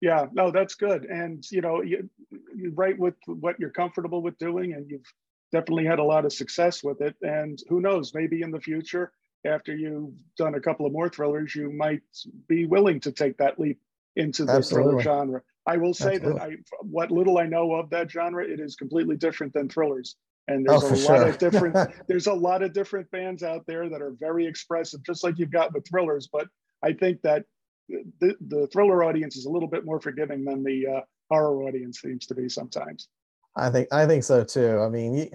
Yeah, 0.00 0.26
no, 0.32 0.50
that's 0.50 0.74
good. 0.74 1.04
And 1.04 1.44
you 1.50 1.60
know, 1.60 1.82
you, 1.82 2.08
you 2.54 2.72
write 2.74 2.98
with 2.98 3.14
what 3.26 3.58
you're 3.58 3.70
comfortable 3.70 4.22
with 4.22 4.36
doing, 4.38 4.74
and 4.74 4.88
you've 4.90 5.06
definitely 5.52 5.86
had 5.86 5.98
a 5.98 6.04
lot 6.04 6.24
of 6.24 6.32
success 6.32 6.82
with 6.84 7.00
it. 7.00 7.14
And 7.22 7.58
who 7.68 7.80
knows, 7.80 8.12
maybe 8.14 8.42
in 8.42 8.50
the 8.50 8.60
future, 8.60 9.12
after 9.44 9.74
you've 9.74 10.14
done 10.36 10.54
a 10.54 10.60
couple 10.60 10.86
of 10.86 10.92
more 10.92 11.08
thrillers, 11.08 11.54
you 11.54 11.72
might 11.72 12.02
be 12.48 12.66
willing 12.66 13.00
to 13.00 13.12
take 13.12 13.38
that 13.38 13.58
leap 13.58 13.78
into 14.16 14.44
the 14.44 14.62
thriller 14.62 15.00
genre. 15.00 15.42
I 15.66 15.76
will 15.76 15.94
say 15.94 16.14
Absolutely. 16.14 16.40
that 16.40 16.42
I, 16.42 16.56
what 16.82 17.10
little 17.10 17.38
I 17.38 17.46
know 17.46 17.72
of 17.74 17.90
that 17.90 18.10
genre, 18.10 18.44
it 18.44 18.60
is 18.60 18.76
completely 18.76 19.16
different 19.16 19.52
than 19.52 19.68
thrillers. 19.68 20.16
And 20.48 20.66
Oh, 20.68 20.78
there's 20.78 21.04
for 21.04 21.12
a 21.12 21.16
lot 21.16 21.22
sure. 21.22 21.28
of 21.28 21.38
different 21.38 21.76
there's 22.08 22.26
a 22.28 22.32
lot 22.32 22.62
of 22.62 22.72
different 22.72 23.10
fans 23.10 23.42
out 23.42 23.66
there 23.66 23.88
that 23.88 24.00
are 24.00 24.12
very 24.18 24.46
expressive, 24.46 25.02
just 25.04 25.24
like 25.24 25.38
you've 25.38 25.50
got 25.50 25.74
with 25.74 25.86
thrillers. 25.88 26.28
But 26.32 26.48
I 26.82 26.92
think 26.92 27.22
that 27.22 27.44
the, 27.88 28.34
the 28.48 28.66
thriller 28.68 29.04
audience 29.04 29.36
is 29.36 29.46
a 29.46 29.50
little 29.50 29.68
bit 29.68 29.84
more 29.84 30.00
forgiving 30.00 30.44
than 30.44 30.62
the 30.62 30.86
uh, 30.86 31.00
horror 31.30 31.62
audience 31.64 32.00
seems 32.00 32.26
to 32.26 32.34
be 32.34 32.48
sometimes. 32.48 33.08
I 33.56 33.70
think 33.70 33.88
I 33.92 34.06
think 34.06 34.24
so 34.24 34.44
too. 34.44 34.80
I 34.80 34.88
mean, 34.88 35.14
you, 35.14 35.30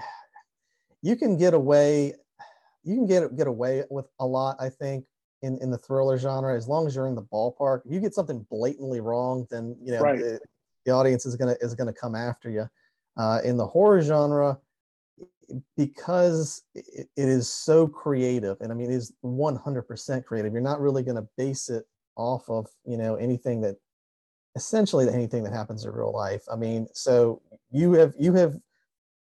you 1.02 1.16
can 1.16 1.38
get 1.38 1.54
away, 1.54 2.14
you 2.84 2.96
can 2.96 3.08
get 3.08 3.36
get 3.36 3.48
away 3.48 3.84
with 3.90 4.08
a 4.20 4.26
lot. 4.26 4.58
I 4.60 4.70
think 4.70 5.06
in 5.42 5.58
in 5.62 5.72
the 5.72 5.78
thriller 5.78 6.18
genre, 6.18 6.56
as 6.56 6.68
long 6.68 6.88
as 6.88 6.96
you're 6.96 7.08
in 7.08 7.16
the 7.16 7.24
ballpark. 7.24 7.82
If 7.86 7.92
you 7.92 8.00
get 8.00 8.14
something 8.14 8.46
blatantly 8.50 9.02
wrong, 9.02 9.48
then 9.50 9.76
you 9.82 9.92
know 9.92 10.02
Right. 10.02 10.20
the, 10.20 10.40
the 10.86 10.92
audience 10.92 11.26
is 11.26 11.36
gonna 11.36 11.56
is 11.62 11.74
gonna 11.76 11.94
come 11.94 12.16
after 12.16 12.50
you. 12.50 12.70
Uh, 13.18 13.40
in 13.44 13.58
the 13.58 13.68
horror 13.68 14.02
genre, 14.02 14.58
because 15.76 16.64
it, 16.74 17.10
it 17.18 17.28
is 17.28 17.50
so 17.50 17.88
creative, 17.88 18.62
and 18.62 18.72
I 18.72 18.76
mean, 18.76 18.90
it 18.90 18.96
is 18.96 19.14
100% 19.24 20.26
creative. 20.26 20.54
You're 20.54 20.62
not 20.62 20.80
really 20.80 21.04
gonna 21.04 21.28
base 21.38 21.70
it 21.70 21.86
off 22.22 22.50
of 22.50 22.68
you 22.86 22.98
know 22.98 23.16
anything 23.16 23.62
that 23.62 23.76
essentially 24.56 25.10
anything 25.10 25.44
that 25.44 25.54
happens 25.54 25.86
in 25.86 25.92
real 25.92 26.14
life. 26.14 26.44
I 26.52 26.56
mean, 26.56 26.88
so 26.94 27.42
you 27.72 27.94
have 27.94 28.14
you 28.20 28.34
have 28.34 28.56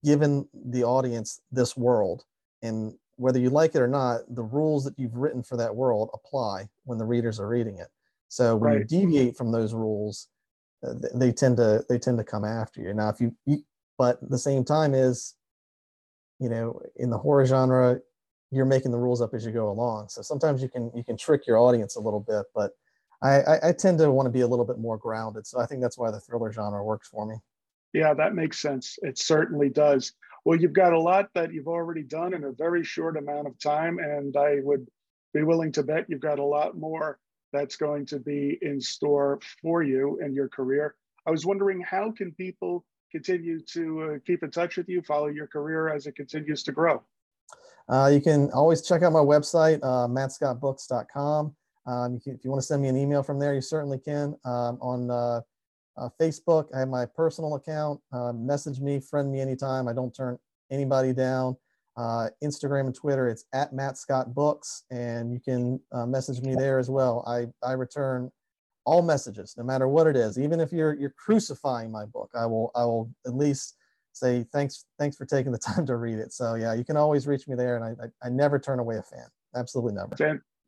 given 0.05 0.49
the 0.55 0.85
audience 0.85 1.41
this 1.51 1.77
world, 1.77 2.25
and 2.63 2.95
whether 3.17 3.39
you 3.39 3.51
like 3.51 3.75
it 3.75 3.83
or 3.83 3.89
not, 3.89 4.21
the 4.35 4.43
rules 4.43 4.85
that 4.85 4.99
you've 4.99 5.15
written 5.15 5.43
for 5.43 5.57
that 5.57 5.75
world 5.75 6.11
apply 6.15 6.69
when 6.85 6.99
the 6.99 7.05
readers 7.05 7.39
are 7.39 7.49
reading 7.49 7.79
it. 7.79 7.89
So 8.29 8.57
when 8.57 8.73
you 8.75 8.85
deviate 8.85 9.37
from 9.37 9.53
those 9.53 9.75
rules, 9.75 10.29
uh, 10.87 10.95
they 11.15 11.33
tend 11.33 11.57
to 11.59 11.85
they 11.89 11.99
tend 11.99 12.19
to 12.19 12.25
come 12.25 12.45
after 12.45 12.81
you. 12.81 12.95
Now, 12.95 13.09
if 13.11 13.21
you, 13.21 13.35
you 13.45 13.63
but 13.99 14.19
the 14.31 14.39
same 14.39 14.65
time 14.65 14.95
is, 14.95 15.35
you 16.39 16.49
know, 16.49 16.81
in 16.97 17.11
the 17.11 17.19
horror 17.19 17.45
genre, 17.45 18.01
you're 18.51 18.65
making 18.65 18.93
the 18.93 18.99
rules 18.99 19.21
up 19.21 19.35
as 19.35 19.45
you 19.45 19.53
go 19.53 19.71
along. 19.71 20.09
So 20.09 20.23
sometimes 20.23 20.63
you 20.63 20.69
can 20.69 20.91
you 20.95 21.05
can 21.05 21.17
trick 21.17 21.47
your 21.47 21.59
audience 21.59 21.97
a 21.97 22.01
little 22.01 22.21
bit, 22.21 22.47
but 22.55 22.73
I, 23.23 23.41
I, 23.41 23.69
I 23.69 23.73
tend 23.73 23.99
to 23.99 24.11
want 24.11 24.27
to 24.27 24.31
be 24.31 24.41
a 24.41 24.47
little 24.47 24.65
bit 24.65 24.79
more 24.79 24.97
grounded. 24.97 25.47
So 25.47 25.61
I 25.61 25.67
think 25.67 25.83
that's 25.83 25.99
why 25.99 26.11
the 26.11 26.21
thriller 26.21 26.53
genre 26.53 26.83
works 26.83 27.09
for 27.09 27.27
me. 27.27 27.37
Yeah, 27.93 28.15
that 28.15 28.35
makes 28.35 28.59
sense. 28.59 28.99
It 29.03 29.19
certainly 29.19 29.69
does. 29.69 30.13
Well, 30.45 30.59
you've 30.59 30.73
got 30.73 30.93
a 30.93 31.01
lot 31.01 31.29
that 31.35 31.53
you've 31.53 31.69
already 31.69 32.03
done 32.03 32.35
in 32.35 32.45
a 32.45 32.53
very 32.53 32.85
short 32.85 33.17
amount 33.17 33.47
of 33.47 33.59
time, 33.59 33.99
and 33.99 34.37
I 34.37 34.61
would 34.63 34.87
be 35.35 35.43
willing 35.43 35.73
to 35.73 35.83
bet 35.83 36.07
you've 36.09 36.21
got 36.21 36.39
a 36.39 36.45
lot 36.45 36.79
more 36.79 37.19
that's 37.53 37.77
going 37.77 38.07
to 38.07 38.19
be 38.19 38.59
in 38.63 38.81
store 38.81 39.41
for 39.61 39.83
you 39.83 40.19
in 40.25 40.35
your 40.35 40.49
career. 40.49 40.95
I 41.27 41.31
was 41.31 41.45
wondering 41.45 41.81
how 41.81 42.13
can 42.13 42.33
people 42.33 42.85
continue 43.11 43.61
to 43.61 44.03
uh, 44.03 44.19
keep 44.27 44.43
in 44.43 44.51
touch 44.51 44.77
with 44.77 44.89
you, 44.89 45.03
follow 45.03 45.27
your 45.27 45.49
career 45.49 45.93
as 45.93 46.07
it 46.07 46.15
continues 46.15 46.63
to 46.63 46.73
grow? 46.73 47.03
Uh, 47.89 48.09
you 48.13 48.21
can 48.21 48.51
always 48.53 48.83
check 48.83 49.03
out 49.03 49.13
my 49.13 49.19
website, 49.19 49.81
uh, 49.83 50.07
mattscottbooks.com. 50.07 51.55
Um, 51.91 52.15
you 52.15 52.21
can, 52.21 52.35
if 52.35 52.45
you 52.45 52.51
want 52.51 52.63
to 52.63 52.67
send 52.67 52.83
me 52.83 52.89
an 52.89 52.97
email 52.97 53.23
from 53.23 53.39
there, 53.39 53.53
you 53.55 53.61
certainly 53.61 53.99
can. 53.99 54.37
Um, 54.45 54.79
on 54.81 55.11
uh, 55.11 55.41
uh, 55.97 56.09
Facebook, 56.21 56.69
I 56.75 56.79
have 56.81 56.89
my 56.89 57.05
personal 57.05 57.57
account. 57.57 58.01
Uh, 58.13 58.33
message 58.33 58.81
me, 58.81 59.01
friend 59.01 59.31
me 59.31 59.41
anytime. 59.41 59.89
I 59.89 59.93
don't 59.93 60.15
turn 60.15 60.39
anybody 60.71 61.13
down. 61.13 61.57
Uh, 61.97 62.29
Instagram 62.45 62.87
and 62.87 62.95
Twitter, 62.95 63.29
it's 63.29 63.45
at 63.53 63.73
Matt 63.73 63.99
Scott 63.99 64.33
Books, 64.35 64.85
and 64.91 65.33
you 65.33 65.41
can 65.41 65.81
uh, 65.91 66.07
message 66.07 66.41
me 66.41 66.55
there 66.55 66.79
as 66.79 66.89
well. 66.89 67.25
I, 67.27 67.47
I 67.67 67.73
return 67.73 68.31
all 68.87 69.03
messages, 69.03 69.55
no 69.59 69.65
matter 69.65 69.89
what 69.89 70.07
it 70.07 70.17
is. 70.17 70.39
Even 70.39 70.61
if 70.61 70.73
you're 70.73 70.95
you're 70.95 71.15
crucifying 71.19 71.91
my 71.91 72.07
book, 72.07 72.31
I 72.35 72.47
will 72.47 72.71
I 72.75 72.85
will 72.85 73.11
at 73.27 73.35
least 73.35 73.77
say 74.13 74.47
thanks 74.53 74.87
thanks 74.99 75.17
for 75.17 75.27
taking 75.27 75.53
the 75.53 75.59
time 75.75 75.85
to 75.87 75.97
read 75.97 76.19
it. 76.19 76.33
So 76.33 76.55
yeah, 76.55 76.73
you 76.73 76.85
can 76.85 76.97
always 76.97 77.27
reach 77.27 77.47
me 77.49 77.57
there, 77.57 77.77
and 77.77 77.85
I 77.85 78.05
I, 78.05 78.27
I 78.29 78.31
never 78.31 78.59
turn 78.59 78.79
away 78.79 78.97
a 78.97 79.03
fan. 79.03 79.27
Absolutely 79.55 79.95
never. 79.95 80.15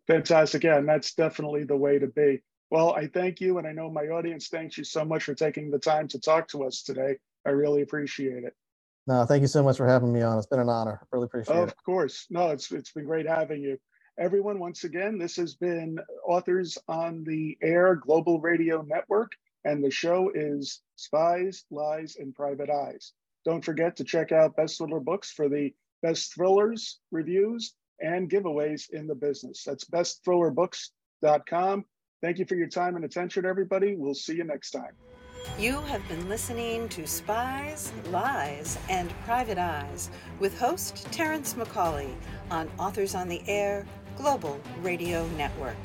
Fantastic. 0.07 0.65
Yeah, 0.65 0.79
and 0.79 0.89
that's 0.89 1.15
definitely 1.15 1.65
the 1.65 1.77
way 1.77 1.99
to 1.99 2.07
be. 2.07 2.43
Well, 2.71 2.95
I 2.95 3.07
thank 3.07 3.41
you, 3.41 3.59
and 3.59 3.67
I 3.67 3.73
know 3.73 3.91
my 3.91 4.07
audience 4.07 4.49
thanks 4.49 4.79
you 4.79 4.85
so 4.85 5.05
much 5.05 5.25
for 5.25 5.35
taking 5.35 5.71
the 5.71 5.79
time 5.79 6.09
to 6.09 6.19
talk 6.19 6.49
to 6.49 6.65
us 6.65 6.83
today. 6.83 7.17
I 7.47 7.51
really 7.51 7.83
appreciate 7.83 8.45
it. 8.45 8.55
No, 9.07 9.25
thank 9.25 9.43
you 9.43 9.49
so 9.49 9.63
much 9.63 9.77
for 9.77 9.87
having 9.87 10.13
me 10.13 10.23
on. 10.23 10.39
It's 10.39 10.47
been 10.47 10.61
an 10.61 10.69
honor. 10.69 11.07
Really 11.13 11.27
appreciate 11.27 11.55
of 11.55 11.69
it. 11.69 11.73
Of 11.73 11.85
course. 11.85 12.27
No, 12.31 12.51
it's 12.51 12.71
it's 12.71 12.93
been 12.93 13.05
great 13.05 13.27
having 13.27 13.63
you. 13.63 13.79
Everyone, 14.19 14.59
once 14.59 14.85
again, 14.85 15.19
this 15.19 15.37
has 15.37 15.55
been 15.55 15.99
Authors 16.27 16.79
on 16.87 17.25
the 17.25 17.57
Air 17.63 17.95
Global 17.95 18.41
Radio 18.41 18.83
Network, 18.83 19.33
and 19.65 19.83
the 19.83 19.91
show 19.91 20.31
is 20.35 20.83
Spies, 20.97 21.65
Lies, 21.71 22.17
and 22.17 22.35
Private 22.35 22.71
Eyes. 22.71 23.13
Don't 23.45 23.65
forget 23.65 23.97
to 23.97 24.05
check 24.05 24.31
out 24.31 24.57
Best 24.57 24.79
Thriller 24.79 25.01
Books 25.01 25.31
for 25.31 25.49
the 25.49 25.75
best 26.03 26.35
thrillers, 26.35 27.01
reviews, 27.11 27.75
and 28.03 28.29
giveaways 28.29 28.91
in 28.91 29.07
the 29.07 29.15
business. 29.15 29.63
That's 29.65 29.85
bestthrillerbooks.com. 29.85 31.85
Thank 32.21 32.39
you 32.39 32.45
for 32.45 32.55
your 32.55 32.69
time 32.69 32.97
and 32.97 33.05
attention, 33.05 33.47
everybody. 33.47 33.97
We'll 33.97 34.15
see 34.15 34.37
you 34.37 34.45
next 34.45 34.71
time. 34.71 34.93
You 35.59 35.81
have 35.81 36.07
been 36.09 36.29
listening 36.29 36.89
to 36.91 37.07
Spies, 37.07 37.93
Lies, 38.11 38.79
and 38.89 39.11
Private 39.25 39.59
Eyes 39.59 40.11
with 40.39 40.57
host 40.59 41.07
Terrence 41.11 41.55
McCauley 41.55 42.15
on 42.51 42.71
Authors 42.79 43.15
on 43.15 43.29
the 43.29 43.43
Air 43.49 43.87
Global 44.17 44.61
Radio 44.83 45.27
Network. 45.37 45.77